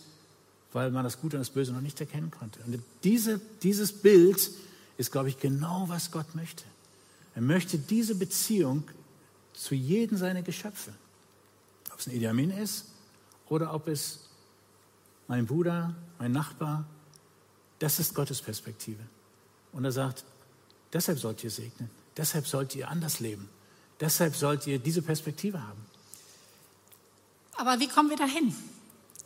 weil 0.71 0.91
man 0.91 1.03
das 1.03 1.19
Gute 1.19 1.37
und 1.37 1.41
das 1.41 1.49
Böse 1.49 1.73
noch 1.73 1.81
nicht 1.81 1.99
erkennen 1.99 2.29
konnte. 2.29 2.59
Und 2.67 2.79
diese, 3.03 3.41
dieses 3.63 3.91
Bild 3.91 4.51
ist, 4.97 5.11
glaube 5.11 5.29
ich, 5.29 5.39
genau, 5.39 5.85
was 5.87 6.11
Gott 6.11 6.35
möchte. 6.35 6.63
Er 7.33 7.41
möchte 7.41 7.79
diese 7.79 8.13
Beziehung 8.13 8.83
zu 9.53 9.73
jedem 9.73 10.15
seiner 10.15 10.43
Geschöpfe. 10.43 10.93
Ob 11.91 11.99
es 11.99 12.05
ein 12.05 12.13
Idi 12.13 12.27
Amin 12.27 12.51
ist 12.51 12.85
oder 13.49 13.73
ob 13.73 13.87
es 13.87 14.26
mein 15.27 15.45
Bruder, 15.45 15.93
mein 16.19 16.31
Nachbar, 16.31 16.85
das 17.79 17.99
ist 17.99 18.15
Gottes 18.15 18.41
Perspektive. 18.41 19.03
Und 19.71 19.85
er 19.85 19.91
sagt, 19.91 20.23
deshalb 20.93 21.19
sollt 21.19 21.43
ihr 21.43 21.51
segnen. 21.51 21.89
Deshalb 22.15 22.47
sollt 22.47 22.75
ihr 22.75 22.89
anders 22.89 23.19
leben. 23.19 23.49
Deshalb 23.99 24.35
sollt 24.35 24.65
ihr 24.67 24.79
diese 24.79 25.01
Perspektive 25.01 25.61
haben. 25.61 25.85
Aber 27.55 27.79
wie 27.79 27.87
kommen 27.87 28.09
wir 28.09 28.17
dahin? 28.17 28.55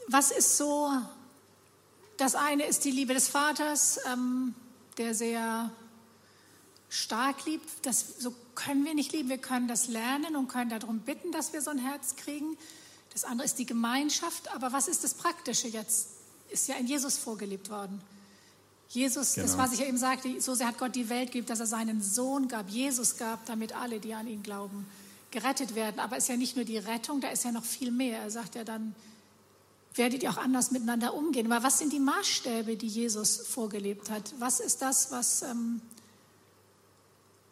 Was 0.07 0.31
ist 0.31 0.57
so? 0.57 0.91
Das 2.17 2.35
eine 2.35 2.65
ist 2.65 2.83
die 2.85 2.91
Liebe 2.91 3.13
des 3.13 3.27
Vaters, 3.27 3.99
ähm, 4.11 4.53
der 4.97 5.13
sehr 5.13 5.71
stark 6.89 7.45
liebt. 7.45 7.67
Das, 7.83 8.19
so 8.19 8.33
können 8.55 8.85
wir 8.85 8.93
nicht 8.93 9.13
lieben. 9.13 9.29
Wir 9.29 9.37
können 9.37 9.67
das 9.67 9.87
lernen 9.87 10.35
und 10.35 10.47
können 10.47 10.69
darum 10.69 10.99
bitten, 10.99 11.31
dass 11.31 11.53
wir 11.53 11.61
so 11.61 11.71
ein 11.71 11.77
Herz 11.77 12.15
kriegen. 12.15 12.57
Das 13.13 13.23
andere 13.23 13.45
ist 13.45 13.59
die 13.59 13.65
Gemeinschaft. 13.65 14.53
Aber 14.53 14.71
was 14.71 14.87
ist 14.87 15.03
das 15.03 15.13
Praktische 15.13 15.67
jetzt? 15.67 16.09
Ist 16.49 16.67
ja 16.67 16.75
in 16.75 16.87
Jesus 16.87 17.17
vorgelebt 17.17 17.69
worden. 17.69 18.01
Jesus, 18.89 19.35
genau. 19.35 19.47
das 19.47 19.57
was 19.57 19.73
ich 19.73 19.79
ja 19.79 19.85
eben 19.85 19.97
sagte, 19.97 20.41
so 20.41 20.53
sehr 20.53 20.67
hat 20.67 20.77
Gott 20.77 20.95
die 20.95 21.07
Welt 21.07 21.31
geliebt, 21.31 21.49
dass 21.49 21.61
er 21.61 21.65
seinen 21.65 22.01
Sohn 22.01 22.49
gab, 22.49 22.69
Jesus 22.69 23.15
gab, 23.15 23.45
damit 23.45 23.73
alle, 23.73 24.01
die 24.01 24.13
an 24.13 24.27
ihn 24.27 24.43
glauben, 24.43 24.85
gerettet 25.31 25.75
werden. 25.75 25.99
Aber 25.99 26.17
es 26.17 26.25
ist 26.25 26.29
ja 26.29 26.35
nicht 26.35 26.57
nur 26.57 26.65
die 26.65 26.77
Rettung, 26.77 27.21
da 27.21 27.29
ist 27.29 27.45
ja 27.45 27.53
noch 27.53 27.63
viel 27.63 27.89
mehr. 27.89 28.19
Er 28.19 28.31
sagt 28.31 28.55
ja 28.55 28.65
dann, 28.65 28.93
werdet 29.95 30.23
ihr 30.23 30.29
auch 30.29 30.37
anders 30.37 30.71
miteinander 30.71 31.13
umgehen. 31.13 31.49
Aber 31.51 31.63
was 31.63 31.79
sind 31.79 31.93
die 31.93 31.99
Maßstäbe, 31.99 32.75
die 32.75 32.87
Jesus 32.87 33.37
vorgelebt 33.37 34.09
hat? 34.09 34.33
Was 34.39 34.59
ist 34.59 34.81
das, 34.81 35.11
was 35.11 35.41
ähm, 35.41 35.81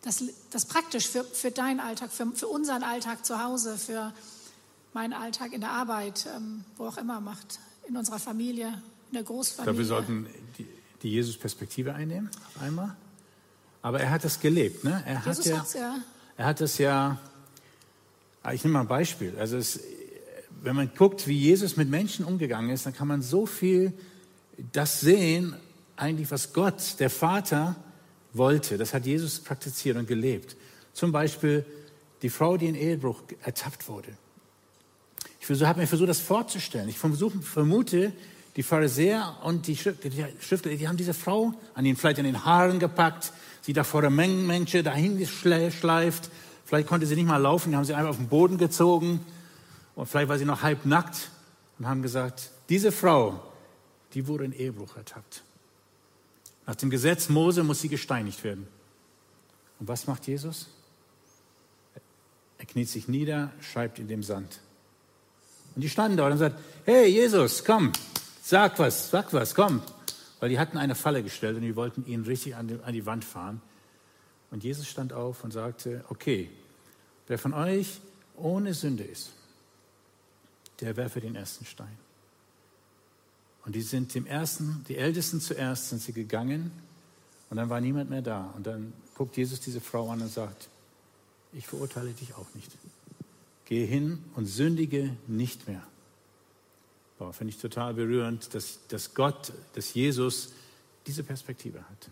das, 0.01 0.23
das 0.49 0.65
praktisch 0.65 1.07
für, 1.07 1.23
für 1.23 1.51
deinen 1.51 1.79
Alltag, 1.79 2.11
für, 2.11 2.29
für 2.33 2.47
unseren 2.47 2.83
Alltag 2.83 3.25
zu 3.25 3.41
Hause, 3.41 3.77
für 3.77 4.13
meinen 4.93 5.13
Alltag 5.13 5.53
in 5.53 5.61
der 5.61 5.71
Arbeit, 5.71 6.27
ähm, 6.35 6.63
wo 6.77 6.85
auch 6.85 6.97
immer 6.97 7.19
macht, 7.21 7.59
in 7.87 7.97
unserer 7.97 8.19
Familie, 8.19 8.67
in 9.09 9.13
der 9.13 9.23
Großfamilie? 9.23 9.59
Ich 9.59 9.63
glaube, 9.63 9.77
wir 9.77 9.85
sollten 9.85 10.27
die, 10.57 10.67
die 11.03 11.11
Jesus-Perspektive 11.11 11.93
einnehmen, 11.93 12.29
einmal. 12.61 12.95
Aber 13.81 13.99
er 13.99 14.09
hat 14.09 14.23
das 14.23 14.39
gelebt, 14.39 14.83
ne? 14.83 15.03
Er 15.05 15.21
Jesus 15.25 15.51
hat 15.53 15.73
ja, 15.73 15.81
ja. 15.81 15.95
Er 16.37 16.45
hat 16.45 16.61
das 16.61 16.77
ja, 16.77 17.17
ah, 18.43 18.53
ich 18.53 18.63
nehme 18.63 18.73
mal 18.73 18.81
ein 18.81 18.87
Beispiel. 18.87 19.35
Also 19.37 19.57
es, 19.57 19.79
wenn 20.61 20.75
man 20.75 20.91
guckt, 20.95 21.27
wie 21.27 21.37
Jesus 21.37 21.77
mit 21.77 21.89
Menschen 21.89 22.25
umgegangen 22.25 22.69
ist, 22.71 22.85
dann 22.85 22.93
kann 22.93 23.07
man 23.07 23.21
so 23.21 23.45
viel 23.45 23.93
das 24.73 24.99
sehen, 24.99 25.55
eigentlich 25.95 26.31
was 26.31 26.53
Gott, 26.53 26.99
der 26.99 27.09
Vater, 27.09 27.75
wollte. 28.33 28.77
Das 28.77 28.93
hat 28.93 29.05
Jesus 29.05 29.39
praktiziert 29.39 29.97
und 29.97 30.07
gelebt. 30.07 30.55
Zum 30.93 31.11
Beispiel 31.11 31.65
die 32.21 32.29
Frau, 32.29 32.57
die 32.57 32.67
in 32.67 32.75
Ehebruch 32.75 33.21
ertappt 33.41 33.87
wurde. 33.87 34.09
Ich 35.39 35.63
habe 35.63 35.79
mir 35.79 35.87
versucht, 35.87 36.09
das 36.09 36.19
vorzustellen. 36.19 36.89
Ich 36.89 36.97
vermute, 36.97 38.13
die 38.55 38.63
Pharisäer 38.63 39.37
und 39.43 39.67
die 39.67 39.77
Schriftler, 39.77 40.75
die 40.75 40.87
haben 40.87 40.97
diese 40.97 41.13
Frau 41.13 41.53
an 41.73 41.85
den, 41.85 41.95
vielleicht 41.95 42.19
an 42.19 42.25
den 42.25 42.43
Haaren 42.45 42.79
gepackt, 42.79 43.31
sie 43.61 43.73
da 43.73 43.83
vor 43.83 44.01
der 44.01 44.09
Mengen 44.09 44.65
dahin 44.83 45.17
geschleift. 45.17 46.29
Vielleicht 46.65 46.87
konnte 46.87 47.05
sie 47.05 47.15
nicht 47.15 47.27
mal 47.27 47.37
laufen, 47.37 47.71
die 47.71 47.77
haben 47.77 47.85
sie 47.85 47.93
einfach 47.93 48.09
auf 48.09 48.17
den 48.17 48.27
Boden 48.27 48.57
gezogen. 48.57 49.25
Und 49.95 50.07
vielleicht 50.07 50.29
war 50.29 50.37
sie 50.37 50.45
noch 50.45 50.61
halb 50.61 50.85
nackt 50.85 51.31
und 51.77 51.87
haben 51.87 52.01
gesagt, 52.01 52.51
diese 52.67 52.91
Frau, 52.91 53.41
die 54.13 54.27
wurde 54.27 54.45
in 54.45 54.53
Ehebruch 54.53 54.95
ertappt. 54.97 55.43
Nach 56.67 56.75
dem 56.75 56.89
Gesetz 56.89 57.29
Mose 57.29 57.63
muss 57.63 57.81
sie 57.81 57.89
gesteinigt 57.89 58.43
werden. 58.43 58.67
Und 59.79 59.87
was 59.87 60.05
macht 60.05 60.27
Jesus? 60.27 60.67
Er 62.57 62.65
kniet 62.65 62.89
sich 62.89 63.07
nieder, 63.07 63.51
schreibt 63.61 63.99
in 63.99 64.07
dem 64.07 64.21
Sand. 64.21 64.59
Und 65.79 65.83
die 65.83 65.89
standen 65.89 66.17
dort 66.17 66.33
und 66.33 66.39
sagt, 66.39 66.59
hey 66.83 67.07
Jesus, 67.07 67.63
komm, 67.63 67.93
Sag 68.49 68.79
was, 68.79 69.11
sag 69.11 69.31
was, 69.31 69.53
komm. 69.53 69.79
Weil 70.39 70.49
die 70.49 70.57
hatten 70.57 70.79
eine 70.79 70.95
Falle 70.95 71.21
gestellt 71.21 71.55
und 71.55 71.61
die 71.61 71.75
wollten 71.75 72.03
ihn 72.07 72.23
richtig 72.23 72.55
an 72.55 72.67
die, 72.67 72.79
an 72.83 72.93
die 72.93 73.05
Wand 73.05 73.23
fahren. 73.23 73.61
Und 74.49 74.63
Jesus 74.63 74.87
stand 74.87 75.13
auf 75.13 75.43
und 75.43 75.51
sagte, 75.51 76.03
okay, 76.09 76.49
wer 77.27 77.37
von 77.37 77.53
euch 77.53 78.01
ohne 78.37 78.73
Sünde 78.73 79.03
ist, 79.03 79.29
der 80.79 80.97
werfe 80.97 81.21
den 81.21 81.35
ersten 81.35 81.63
Stein. 81.63 81.95
Und 83.65 83.75
die 83.75 83.83
sind 83.83 84.15
dem 84.15 84.25
ersten, 84.25 84.83
die 84.87 84.97
Ältesten 84.97 85.41
zuerst 85.41 85.89
sind 85.89 86.01
sie 86.01 86.13
gegangen 86.13 86.71
und 87.51 87.57
dann 87.57 87.69
war 87.69 87.79
niemand 87.81 88.09
mehr 88.09 88.23
da. 88.23 88.51
Und 88.55 88.65
dann 88.65 88.93
guckt 89.13 89.37
Jesus 89.37 89.59
diese 89.59 89.79
Frau 89.79 90.09
an 90.09 90.21
und 90.21 90.33
sagt, 90.33 90.69
ich 91.53 91.67
verurteile 91.67 92.09
dich 92.13 92.33
auch 92.33 92.47
nicht. 92.55 92.71
Gehe 93.69 93.85
hin 93.85 94.17
und 94.35 94.47
sündige 94.47 95.15
nicht 95.27 95.67
mehr. 95.67 95.83
Boah, 97.19 97.31
finde 97.31 97.53
ich 97.53 97.61
total 97.61 97.93
berührend, 97.93 98.51
dass, 98.55 98.79
dass 98.87 99.13
Gott, 99.13 99.53
dass 99.75 99.93
Jesus 99.93 100.53
diese 101.05 101.23
Perspektive 101.23 101.77
hat. 101.77 102.09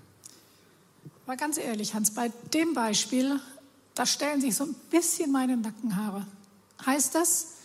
Mal 1.26 1.36
ganz 1.36 1.58
ehrlich, 1.58 1.96
Hans, 1.96 2.14
bei 2.14 2.32
dem 2.54 2.76
Beispiel, 2.76 3.40
da 3.96 4.06
stellen 4.06 4.40
sich 4.40 4.56
so 4.56 4.66
ein 4.66 4.76
bisschen 4.92 5.32
meine 5.32 5.58
Nackenhaare. 5.58 6.28
Heißt 6.86 7.16
das, 7.16 7.56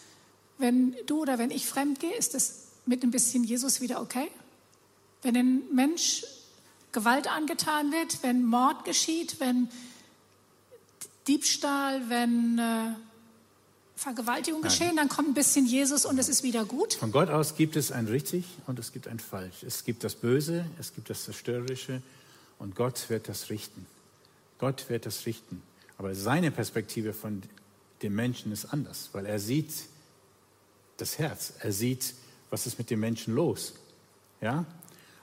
wenn 0.56 0.96
du 1.04 1.20
oder 1.20 1.36
wenn 1.36 1.50
ich 1.50 1.66
fremd 1.66 2.00
gehe, 2.00 2.14
ist 2.14 2.32
das 2.32 2.68
mit 2.86 3.02
ein 3.02 3.10
bisschen 3.10 3.44
Jesus 3.44 3.82
wieder 3.82 4.00
okay? 4.00 4.30
Wenn 5.20 5.36
ein 5.36 5.62
Mensch 5.70 6.24
Gewalt 6.92 7.30
angetan 7.30 7.92
wird, 7.92 8.22
wenn 8.22 8.42
Mord 8.42 8.86
geschieht, 8.86 9.38
wenn 9.38 9.68
Diebstahl, 11.26 12.08
wenn 12.08 12.58
äh, 12.58 12.94
Vergewaltigung 13.96 14.60
Nein. 14.60 14.70
geschehen, 14.70 14.96
dann 14.96 15.08
kommt 15.08 15.28
ein 15.28 15.34
bisschen 15.34 15.66
Jesus 15.66 16.04
und 16.04 16.18
es 16.18 16.28
ist 16.28 16.42
wieder 16.42 16.64
gut. 16.64 16.94
Von 16.94 17.12
Gott 17.12 17.28
aus 17.28 17.56
gibt 17.56 17.76
es 17.76 17.92
ein 17.92 18.06
richtig 18.06 18.44
und 18.66 18.78
es 18.78 18.92
gibt 18.92 19.06
ein 19.06 19.18
falsch. 19.18 19.62
Es 19.62 19.84
gibt 19.84 20.02
das 20.04 20.14
Böse, 20.14 20.64
es 20.80 20.94
gibt 20.94 21.10
das 21.10 21.24
Zerstörerische 21.24 22.02
und 22.58 22.74
Gott 22.74 23.08
wird 23.10 23.28
das 23.28 23.50
richten. 23.50 23.86
Gott 24.58 24.88
wird 24.88 25.06
das 25.06 25.26
richten. 25.26 25.62
Aber 25.98 26.14
seine 26.14 26.50
Perspektive 26.50 27.12
von 27.12 27.42
dem 28.02 28.14
Menschen 28.14 28.50
ist 28.52 28.66
anders, 28.66 29.10
weil 29.12 29.26
er 29.26 29.38
sieht 29.38 29.72
das 30.96 31.18
Herz, 31.18 31.52
er 31.60 31.72
sieht, 31.72 32.14
was 32.50 32.66
ist 32.66 32.78
mit 32.78 32.90
dem 32.90 33.00
Menschen 33.00 33.34
los. 33.34 33.74
Ja? 34.40 34.64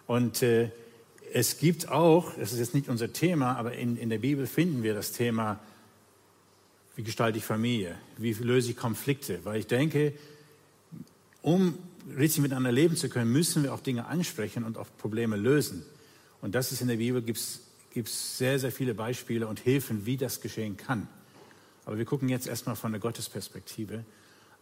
Und 0.07 0.41
äh, 0.41 0.71
es 1.33 1.57
gibt 1.57 1.89
auch, 1.89 2.33
das 2.33 2.53
ist 2.53 2.59
jetzt 2.59 2.73
nicht 2.73 2.89
unser 2.89 3.13
Thema, 3.13 3.55
aber 3.55 3.73
in, 3.73 3.97
in 3.97 4.09
der 4.09 4.17
Bibel 4.17 4.47
finden 4.47 4.83
wir 4.83 4.93
das 4.93 5.11
Thema 5.11 5.59
wie 6.99 7.03
gestalte 7.03 7.37
ich 7.37 7.45
Familie? 7.45 7.97
Wie 8.17 8.33
löse 8.33 8.71
ich 8.71 8.75
Konflikte? 8.75 9.39
Weil 9.45 9.61
ich 9.61 9.67
denke, 9.67 10.13
um 11.41 11.77
richtig 12.17 12.41
miteinander 12.41 12.73
leben 12.73 12.97
zu 12.97 13.07
können, 13.07 13.31
müssen 13.31 13.63
wir 13.63 13.73
auch 13.73 13.79
Dinge 13.79 14.07
ansprechen 14.07 14.65
und 14.65 14.77
auch 14.77 14.87
Probleme 14.97 15.37
lösen. 15.37 15.85
Und 16.41 16.55
das 16.55 16.73
ist 16.73 16.81
in 16.81 16.89
der 16.89 16.97
Bibel, 16.97 17.21
gibt 17.21 17.39
es 17.39 18.37
sehr, 18.37 18.59
sehr 18.59 18.73
viele 18.73 18.93
Beispiele 18.95 19.47
und 19.47 19.61
Hilfen, 19.61 20.05
wie 20.05 20.17
das 20.17 20.41
geschehen 20.41 20.75
kann. 20.75 21.07
Aber 21.85 21.97
wir 21.97 22.03
gucken 22.03 22.27
jetzt 22.27 22.47
erstmal 22.47 22.75
von 22.75 22.91
der 22.91 22.99
Gottesperspektive. 22.99 24.03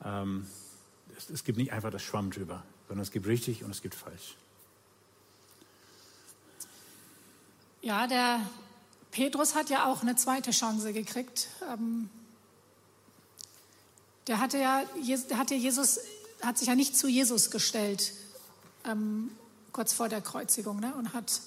Ähm, 0.05 0.45
es, 1.17 1.31
es 1.31 1.43
gibt 1.43 1.57
nicht 1.57 1.71
einfach 1.71 1.89
das 1.89 2.03
Schwamm 2.03 2.29
drüber, 2.29 2.63
sondern 2.87 3.01
es 3.01 3.09
gibt 3.09 3.25
richtig 3.25 3.63
und 3.63 3.71
es 3.71 3.81
gibt 3.81 3.95
falsch. 3.95 4.35
Ja, 7.81 8.05
der 8.05 8.41
Petrus 9.09 9.55
hat 9.55 9.71
ja 9.71 9.91
auch 9.91 10.03
eine 10.03 10.15
zweite 10.15 10.51
Chance 10.51 10.93
gekriegt. 10.93 11.47
Ähm, 11.73 12.11
der 14.27 14.39
hatte 14.39 14.57
ja, 14.57 14.83
der 15.29 15.37
hatte 15.37 15.55
Jesus, 15.55 15.99
hat 16.41 16.57
sich 16.57 16.67
ja 16.67 16.75
nicht 16.75 16.97
zu 16.97 17.07
Jesus 17.07 17.49
gestellt, 17.49 18.13
ähm, 18.83 19.31
kurz 19.71 19.93
vor 19.93 20.09
der 20.09 20.21
Kreuzigung, 20.21 20.79
ne? 20.79 20.93
und 20.95 21.13
hat 21.13 21.41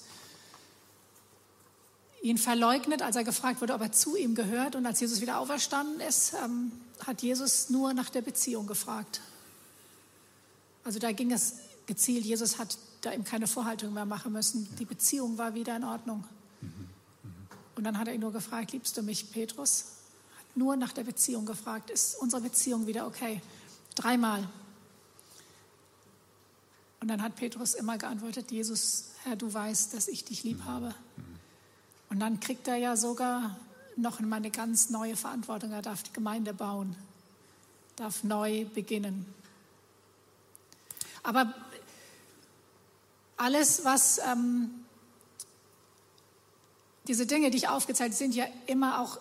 ihn 2.21 2.37
verleugnet, 2.37 3.01
als 3.01 3.15
er 3.15 3.23
gefragt 3.23 3.61
wurde, 3.61 3.73
ob 3.73 3.81
er 3.81 3.91
zu 3.91 4.15
ihm 4.15 4.35
gehört. 4.35 4.75
Und 4.75 4.85
als 4.85 4.99
Jesus 4.99 5.21
wieder 5.21 5.39
auferstanden 5.39 5.99
ist, 6.01 6.33
ähm, 6.43 6.71
hat 7.05 7.21
Jesus 7.21 7.69
nur 7.69 7.93
nach 7.93 8.09
der 8.09 8.21
Beziehung 8.21 8.67
gefragt. 8.67 9.21
Also 10.83 10.99
da 10.99 11.11
ging 11.11 11.31
es 11.31 11.55
gezielt. 11.87 12.25
Jesus 12.25 12.57
hat 12.57 12.77
da 13.01 13.11
ihm 13.11 13.23
keine 13.23 13.47
Vorhaltung 13.47 13.93
mehr 13.93 14.05
machen 14.05 14.33
müssen. 14.33 14.67
Die 14.77 14.85
Beziehung 14.85 15.37
war 15.37 15.55
wieder 15.55 15.75
in 15.75 15.83
Ordnung. 15.83 16.23
Und 17.75 17.83
dann 17.83 17.97
hat 17.97 18.07
er 18.07 18.13
ihn 18.13 18.21
nur 18.21 18.33
gefragt, 18.33 18.73
liebst 18.73 18.95
du 18.97 19.01
mich, 19.01 19.31
Petrus? 19.31 19.85
Nur 20.55 20.75
nach 20.75 20.91
der 20.91 21.03
Beziehung 21.03 21.45
gefragt, 21.45 21.89
ist 21.89 22.15
unsere 22.15 22.41
Beziehung 22.41 22.87
wieder 22.87 23.07
okay? 23.07 23.41
Dreimal. 23.95 24.47
Und 26.99 27.07
dann 27.07 27.21
hat 27.21 27.35
Petrus 27.35 27.73
immer 27.73 27.97
geantwortet, 27.97 28.51
Jesus, 28.51 29.05
Herr, 29.23 29.35
du 29.35 29.51
weißt, 29.51 29.93
dass 29.93 30.07
ich 30.07 30.23
dich 30.23 30.43
lieb 30.43 30.63
habe. 30.65 30.93
Und 32.09 32.19
dann 32.19 32.39
kriegt 32.39 32.67
er 32.67 32.75
ja 32.75 32.95
sogar 32.95 33.57
noch 33.95 34.19
mal 34.19 34.35
eine 34.35 34.51
ganz 34.51 34.89
neue 34.89 35.15
Verantwortung. 35.15 35.71
Er 35.71 35.81
darf 35.81 36.03
die 36.03 36.13
Gemeinde 36.13 36.53
bauen, 36.53 36.95
darf 37.95 38.23
neu 38.23 38.65
beginnen. 38.65 39.25
Aber 41.23 41.53
alles, 43.37 43.83
was 43.83 44.19
ähm, 44.19 44.69
diese 47.07 47.25
Dinge, 47.25 47.49
die 47.49 47.57
ich 47.57 47.67
aufgezählt, 47.67 48.13
sind 48.13 48.35
ja 48.35 48.45
immer 48.67 48.99
auch 48.99 49.19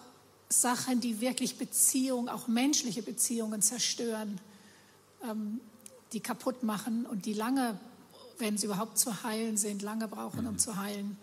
Sachen, 0.50 1.00
die 1.00 1.20
wirklich 1.20 1.56
Beziehungen, 1.56 2.28
auch 2.28 2.48
menschliche 2.48 3.02
Beziehungen 3.02 3.62
zerstören, 3.62 4.40
ähm, 5.24 5.60
die 6.12 6.20
kaputt 6.20 6.64
machen 6.64 7.06
und 7.06 7.24
die 7.24 7.34
lange, 7.34 7.78
wenn 8.38 8.58
sie 8.58 8.66
überhaupt 8.66 8.98
zu 8.98 9.22
heilen 9.22 9.56
sind, 9.56 9.80
lange 9.82 10.08
brauchen, 10.08 10.46
um 10.46 10.54
mhm. 10.54 10.58
zu 10.58 10.76
heilen. 10.76 11.16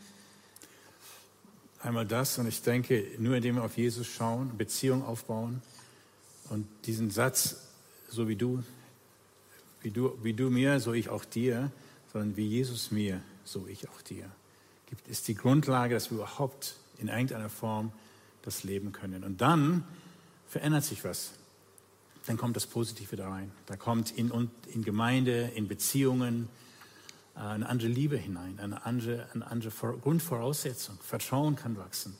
Einmal 1.82 2.08
das 2.08 2.38
und 2.38 2.48
ich 2.48 2.62
denke, 2.62 3.06
nur 3.20 3.36
indem 3.36 3.56
wir 3.56 3.64
auf 3.64 3.78
Jesus 3.78 4.08
schauen, 4.08 4.58
Beziehung 4.58 5.04
aufbauen 5.04 5.62
und 6.50 6.66
diesen 6.86 7.12
Satz, 7.12 7.58
so 8.10 8.28
wie 8.28 8.36
du, 8.36 8.64
wie 9.82 9.92
du, 9.92 10.18
wie 10.24 10.34
du 10.34 10.50
mir, 10.50 10.80
so 10.80 10.94
ich 10.94 11.10
auch 11.10 11.26
dir, 11.26 11.72
sondern 12.14 12.38
wie 12.38 12.48
Jesus 12.48 12.92
mir, 12.92 13.22
so 13.44 13.68
ich 13.68 13.90
auch 13.90 14.02
dir, 14.02 14.26
gibt, 14.88 15.08
ist 15.08 15.28
die 15.28 15.36
Grundlage, 15.36 15.94
dass 15.94 16.10
wir 16.10 16.20
überhaupt 16.20 16.76
in 16.98 17.10
irgendeiner 17.10 17.50
Form 17.50 17.92
das 18.48 18.64
leben 18.64 18.92
können. 18.92 19.24
Und 19.24 19.42
dann 19.42 19.84
verändert 20.48 20.84
sich 20.84 21.04
was. 21.04 21.32
Dann 22.26 22.38
kommt 22.38 22.56
das 22.56 22.66
Positive 22.66 23.16
da 23.16 23.30
rein. 23.30 23.52
Da 23.68 23.76
kommt 23.76 24.12
in, 24.12 24.32
in 24.74 24.84
Gemeinde, 24.84 25.52
in 25.56 25.68
Beziehungen 25.68 26.50
äh, 27.36 27.40
eine 27.40 27.70
andere 27.70 27.88
Liebe 27.88 28.18
hinein, 28.18 28.60
eine 28.60 28.86
andere, 28.86 29.28
eine 29.34 29.46
andere 29.48 29.72
Grundvoraussetzung. 29.98 30.98
Vertrauen 31.02 31.56
kann 31.56 31.78
wachsen. 31.78 32.16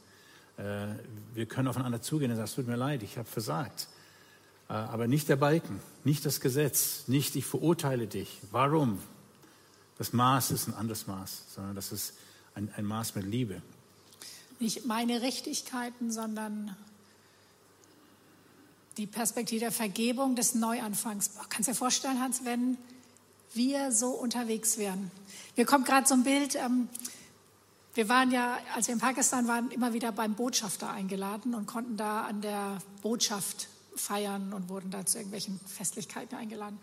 Äh, 0.58 0.88
wir 1.34 1.46
können 1.46 1.68
aufeinander 1.68 2.02
zugehen 2.02 2.32
und 2.32 2.38
sagen, 2.38 2.46
es 2.46 2.56
tut 2.56 2.68
mir 2.68 2.76
leid, 2.76 3.04
ich 3.04 3.18
habe 3.18 3.28
versagt. 3.28 3.88
Äh, 4.70 4.74
aber 4.74 5.08
nicht 5.08 5.30
der 5.30 5.38
Balken, 5.38 5.80
nicht 6.04 6.26
das 6.26 6.42
Gesetz, 6.42 7.08
nicht 7.08 7.36
ich 7.36 7.46
verurteile 7.46 8.08
dich. 8.08 8.40
Warum? 8.52 9.00
Das 9.98 10.14
Maß 10.14 10.52
ist 10.52 10.68
ein 10.68 10.74
anderes 10.74 11.08
Maß, 11.08 11.46
sondern 11.56 11.76
das 11.76 11.92
ist 11.92 12.14
ein, 12.54 12.70
ein 12.76 12.86
Maß 12.86 13.16
mit 13.16 13.26
Liebe. 13.26 13.62
Nicht 14.60 14.86
meine 14.86 15.22
Richtigkeiten, 15.22 16.12
sondern 16.12 16.76
die 18.98 19.06
Perspektive 19.06 19.60
der 19.62 19.72
Vergebung, 19.72 20.36
des 20.36 20.56
Neuanfangs. 20.56 21.32
Kannst 21.50 21.68
du 21.68 21.72
dir 21.72 21.78
vorstellen, 21.78 22.20
Hans, 22.20 22.44
wenn 22.44 22.78
wir 23.54 23.92
so 23.92 24.10
unterwegs 24.10 24.78
wären? 24.78 25.12
Mir 25.56 25.66
kommt 25.66 25.86
gerade 25.86 26.08
so 26.08 26.16
ein 26.16 26.24
Bild. 26.24 26.56
Ähm, 26.56 26.90
wir 27.94 28.10
waren 28.10 28.32
ja, 28.32 28.58
als 28.76 28.88
wir 28.88 28.94
in 28.94 29.00
Pakistan 29.00 29.48
waren, 29.48 29.72
immer 29.72 29.94
wieder 29.94 30.12
beim 30.12 30.36
Botschafter 30.36 30.90
eingeladen 30.90 31.54
und 31.56 31.66
konnten 31.66 31.98
da 31.98 32.22
an 32.26 32.42
der 32.42 32.80
Botschaft 33.02 33.68
feiern 33.96 34.54
und 34.54 34.70
wurden 34.70 34.92
da 34.92 35.06
zu 35.06 35.18
irgendwelchen 35.18 35.60
Festlichkeiten 35.68 36.38
eingeladen. 36.38 36.80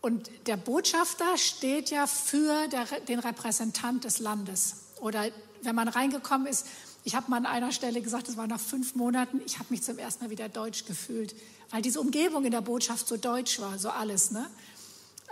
Und 0.00 0.30
der 0.46 0.56
Botschafter 0.56 1.36
steht 1.36 1.90
ja 1.90 2.06
für 2.06 2.68
der, 2.68 2.84
den 3.08 3.18
Repräsentant 3.18 4.04
des 4.04 4.20
Landes. 4.20 4.76
Oder 5.00 5.30
wenn 5.62 5.74
man 5.74 5.88
reingekommen 5.88 6.46
ist, 6.46 6.66
ich 7.04 7.14
habe 7.14 7.30
mal 7.30 7.38
an 7.38 7.46
einer 7.46 7.72
Stelle 7.72 8.02
gesagt, 8.02 8.28
es 8.28 8.36
war 8.36 8.46
nach 8.46 8.60
fünf 8.60 8.94
Monaten, 8.94 9.40
ich 9.46 9.58
habe 9.58 9.68
mich 9.70 9.82
zum 9.82 9.98
ersten 9.98 10.24
Mal 10.24 10.30
wieder 10.30 10.48
deutsch 10.48 10.84
gefühlt, 10.84 11.34
weil 11.70 11.82
diese 11.82 12.00
Umgebung 12.00 12.44
in 12.44 12.50
der 12.50 12.60
Botschaft 12.60 13.08
so 13.08 13.16
deutsch 13.16 13.60
war, 13.60 13.78
so 13.78 13.90
alles, 13.90 14.30
ne? 14.30 14.46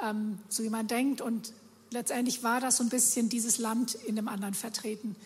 Ähm, 0.02 0.38
so 0.48 0.62
wie 0.62 0.70
man 0.70 0.86
denkt. 0.86 1.20
Und 1.20 1.52
letztendlich 1.90 2.42
war 2.42 2.60
das 2.60 2.78
so 2.78 2.84
ein 2.84 2.88
bisschen 2.88 3.28
dieses 3.28 3.58
Land 3.58 3.94
in 3.94 4.16
dem 4.16 4.28
anderen 4.28 4.54
vertreten. 4.54 5.16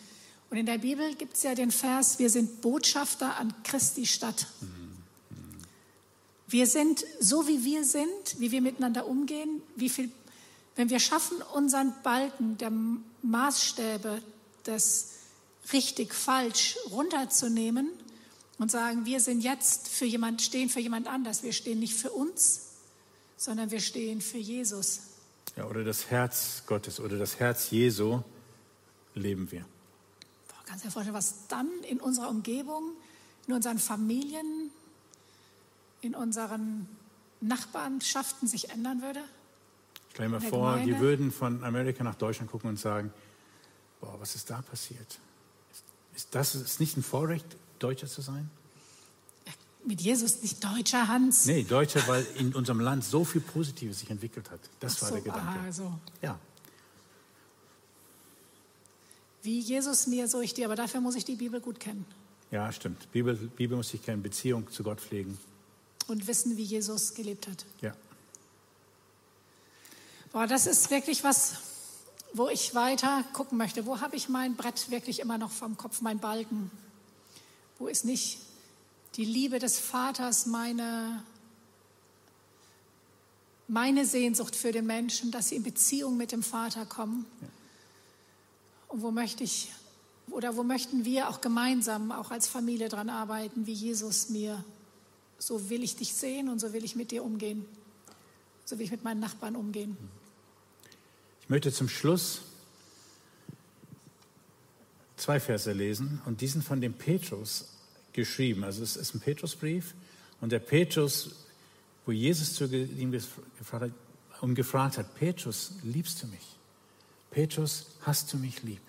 Und 0.49 0.57
in 0.57 0.65
der 0.65 0.79
Bibel 0.79 1.15
gibt 1.15 1.37
es 1.37 1.43
ja 1.43 1.55
den 1.55 1.71
Vers, 1.71 2.19
wir 2.19 2.29
sind 2.29 2.61
Botschafter 2.61 3.37
an 3.37 3.53
Christi 3.63 4.05
Stadt. 4.05 4.47
Wir 6.47 6.67
sind 6.67 7.05
so, 7.21 7.47
wie 7.47 7.63
wir 7.63 7.85
sind, 7.85 8.39
wie 8.39 8.51
wir 8.51 8.61
miteinander 8.61 9.07
umgehen, 9.07 9.61
wie 9.77 9.87
viel, 9.87 10.11
wenn 10.75 10.89
wir 10.89 10.99
schaffen, 10.99 11.37
unseren 11.53 11.93
Balken 12.03 12.57
der 12.57 12.73
Maßstäbe 13.21 14.21
des 14.67 15.11
richtig, 15.73 16.13
falsch 16.13 16.77
runterzunehmen 16.89 17.89
und 18.57 18.71
sagen, 18.71 19.05
wir 19.05 19.19
sind 19.19 19.41
jetzt 19.41 19.87
für 19.87 20.05
jemand, 20.05 20.41
stehen 20.41 20.69
für 20.69 20.79
jemand 20.79 21.07
anders. 21.07 21.43
Wir 21.43 21.53
stehen 21.53 21.79
nicht 21.79 21.95
für 21.95 22.11
uns, 22.11 22.69
sondern 23.37 23.71
wir 23.71 23.79
stehen 23.79 24.21
für 24.21 24.37
Jesus. 24.37 25.01
Ja, 25.55 25.65
oder 25.65 25.83
das 25.83 26.09
Herz 26.09 26.63
Gottes 26.65 26.99
oder 26.99 27.17
das 27.17 27.39
Herz 27.39 27.71
Jesu 27.71 28.21
leben 29.15 29.51
wir. 29.51 29.65
Boah, 30.47 30.63
kannst 30.65 30.83
du 30.83 30.87
dir 30.87 30.91
vorstellen, 30.91 31.15
was 31.15 31.47
dann 31.47 31.69
in 31.89 31.99
unserer 31.99 32.29
Umgebung, 32.29 32.91
in 33.47 33.53
unseren 33.53 33.79
Familien, 33.79 34.71
in 36.01 36.15
unseren 36.15 36.87
Nachbarschaften 37.41 38.47
sich 38.47 38.69
ändern 38.69 39.01
würde? 39.01 39.21
Stell 40.13 40.27
dir 40.27 40.31
mal 40.31 40.41
vor, 40.41 40.73
Gemeinde? 40.73 40.93
die 40.93 40.99
würden 40.99 41.31
von 41.31 41.63
Amerika 41.63 42.03
nach 42.03 42.15
Deutschland 42.15 42.51
gucken 42.51 42.69
und 42.69 42.79
sagen, 42.79 43.13
boah, 44.01 44.19
was 44.19 44.35
ist 44.35 44.49
da 44.49 44.61
passiert? 44.61 45.19
Ist 46.15 46.27
das 46.31 46.55
ist 46.55 46.79
nicht 46.79 46.97
ein 46.97 47.03
Vorrecht, 47.03 47.45
Deutscher 47.79 48.07
zu 48.07 48.21
sein? 48.21 48.49
mit 49.85 50.01
Jesus 50.01 50.41
nicht 50.41 50.63
Deutscher, 50.63 51.07
Hans? 51.07 51.45
Nee, 51.45 51.63
Deutscher, 51.63 52.07
weil 52.07 52.25
in 52.37 52.53
unserem 52.53 52.79
Land 52.79 53.03
so 53.03 53.25
viel 53.25 53.41
Positives 53.41 53.99
sich 53.99 54.09
entwickelt 54.09 54.51
hat. 54.51 54.59
Das 54.79 54.97
Ach 54.97 55.01
war 55.01 55.09
so, 55.09 55.15
der 55.15 55.23
Gedanke. 55.23 55.59
Aha, 55.59 55.71
so. 55.71 55.93
Ja. 56.21 56.39
Wie 59.43 59.59
Jesus 59.59 60.05
mir, 60.07 60.27
so 60.27 60.41
ich 60.41 60.53
dir, 60.53 60.65
aber 60.65 60.75
dafür 60.75 61.01
muss 61.01 61.15
ich 61.15 61.25
die 61.25 61.35
Bibel 61.35 61.59
gut 61.59 61.79
kennen. 61.79 62.05
Ja, 62.51 62.71
stimmt. 62.71 63.11
Bibel, 63.11 63.35
Bibel 63.35 63.75
muss 63.75 63.93
ich 63.93 64.03
kennen, 64.03 64.21
Beziehung 64.21 64.69
zu 64.69 64.83
Gott 64.83 65.01
pflegen 65.01 65.37
und 66.07 66.27
wissen, 66.27 66.57
wie 66.57 66.63
Jesus 66.63 67.13
gelebt 67.13 67.47
hat. 67.47 67.65
Ja. 67.81 67.95
Boah, 70.31 70.45
das 70.45 70.67
ist 70.67 70.91
wirklich 70.91 71.23
was, 71.23 71.55
wo 72.33 72.49
ich 72.49 72.75
weiter 72.75 73.23
gucken 73.33 73.57
möchte. 73.57 73.85
Wo 73.85 73.99
habe 73.99 74.15
ich 74.15 74.29
mein 74.29 74.55
Brett 74.55 74.89
wirklich 74.89 75.19
immer 75.19 75.37
noch 75.37 75.51
vom 75.51 75.77
Kopf, 75.77 76.01
mein 76.01 76.19
Balken? 76.19 76.71
Wo 77.77 77.87
ist 77.87 78.05
nicht 78.05 78.39
die 79.15 79.25
Liebe 79.25 79.59
des 79.59 79.79
Vaters 79.79 80.45
meine, 80.45 81.23
meine 83.67 84.05
Sehnsucht 84.05 84.55
für 84.55 84.71
den 84.71 84.85
Menschen, 84.85 85.31
dass 85.31 85.49
sie 85.49 85.55
in 85.55 85.63
Beziehung 85.63 86.17
mit 86.17 86.31
dem 86.31 86.43
Vater 86.43 86.85
kommen? 86.85 87.25
Ja. 87.41 87.47
Und 88.89 89.01
wo 89.01 89.11
möchte 89.11 89.43
ich 89.43 89.71
oder 90.29 90.55
wo 90.55 90.63
möchten 90.63 91.03
wir 91.03 91.29
auch 91.29 91.41
gemeinsam, 91.41 92.11
auch 92.11 92.31
als 92.31 92.47
Familie 92.47 92.89
daran 92.89 93.09
arbeiten, 93.09 93.65
wie 93.65 93.73
Jesus 93.73 94.29
mir 94.29 94.63
so 95.41 95.69
will 95.69 95.83
ich 95.83 95.95
dich 95.95 96.13
sehen 96.13 96.49
und 96.49 96.59
so 96.59 96.71
will 96.71 96.83
ich 96.83 96.95
mit 96.95 97.11
dir 97.11 97.23
umgehen. 97.23 97.65
So 98.63 98.77
will 98.77 98.85
ich 98.85 98.91
mit 98.91 99.03
meinen 99.03 99.19
Nachbarn 99.19 99.55
umgehen. 99.55 99.97
Ich 99.97 100.20
möchte 101.51 101.73
zum 101.73 101.89
Schluss 101.89 102.43
zwei 105.17 105.37
Verse 105.41 105.69
lesen 105.73 106.21
und 106.25 106.39
die 106.39 106.47
sind 106.47 106.63
von 106.63 106.79
dem 106.79 106.93
Petrus 106.93 107.73
geschrieben. 108.13 108.63
Also 108.63 108.81
es 108.83 108.95
ist 108.95 109.13
ein 109.13 109.19
Petrusbrief 109.19 109.93
und 110.39 110.53
der 110.53 110.59
Petrus, 110.59 111.31
wo 112.05 112.13
Jesus 112.13 112.55
zu 112.55 112.73
ihm 112.73 113.11
gefragt 113.11 113.83
hat, 113.83 113.91
und 114.39 114.55
gefragt 114.55 114.97
hat, 114.97 115.13
Petrus, 115.15 115.73
liebst 115.83 116.23
du 116.23 116.27
mich? 116.27 116.55
Petrus, 117.31 117.97
hast 117.99 118.31
du 118.31 118.37
mich 118.37 118.63
lieb? 118.63 118.81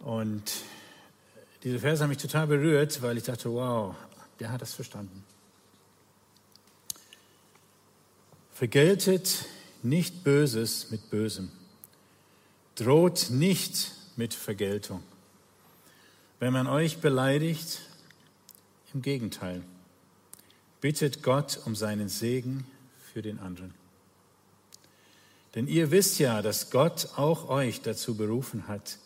Und 0.00 0.52
diese 1.62 1.78
Verse 1.78 2.02
haben 2.02 2.10
mich 2.10 2.18
total 2.18 2.46
berührt, 2.46 3.00
weil 3.00 3.16
ich 3.16 3.24
dachte, 3.24 3.50
wow, 3.50 3.96
der 4.38 4.52
hat 4.52 4.60
das 4.60 4.74
verstanden. 4.74 5.24
Vergeltet 8.52 9.46
nicht 9.82 10.24
Böses 10.24 10.90
mit 10.90 11.10
Bösem. 11.10 11.50
Droht 12.74 13.30
nicht 13.30 13.92
mit 14.16 14.34
Vergeltung. 14.34 15.02
Wenn 16.40 16.52
man 16.52 16.66
euch 16.66 16.98
beleidigt, 16.98 17.80
im 18.94 19.02
Gegenteil. 19.02 19.62
Bittet 20.80 21.22
Gott 21.22 21.60
um 21.64 21.74
seinen 21.74 22.08
Segen 22.08 22.66
für 23.12 23.22
den 23.22 23.38
anderen. 23.38 23.74
Denn 25.54 25.66
ihr 25.66 25.90
wisst 25.90 26.18
ja, 26.18 26.42
dass 26.42 26.70
Gott 26.70 27.10
auch 27.16 27.48
euch 27.48 27.80
dazu 27.80 28.16
berufen 28.16 28.68
hat, 28.68 28.98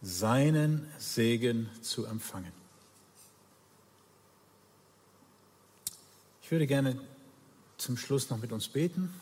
seinen 0.00 0.86
Segen 0.98 1.68
zu 1.80 2.06
empfangen. 2.06 2.52
Ich 6.42 6.50
würde 6.50 6.66
gerne 6.66 7.00
zum 7.78 7.96
Schluss 7.96 8.28
noch 8.30 8.38
mit 8.38 8.52
uns 8.52 8.68
beten. 8.68 9.12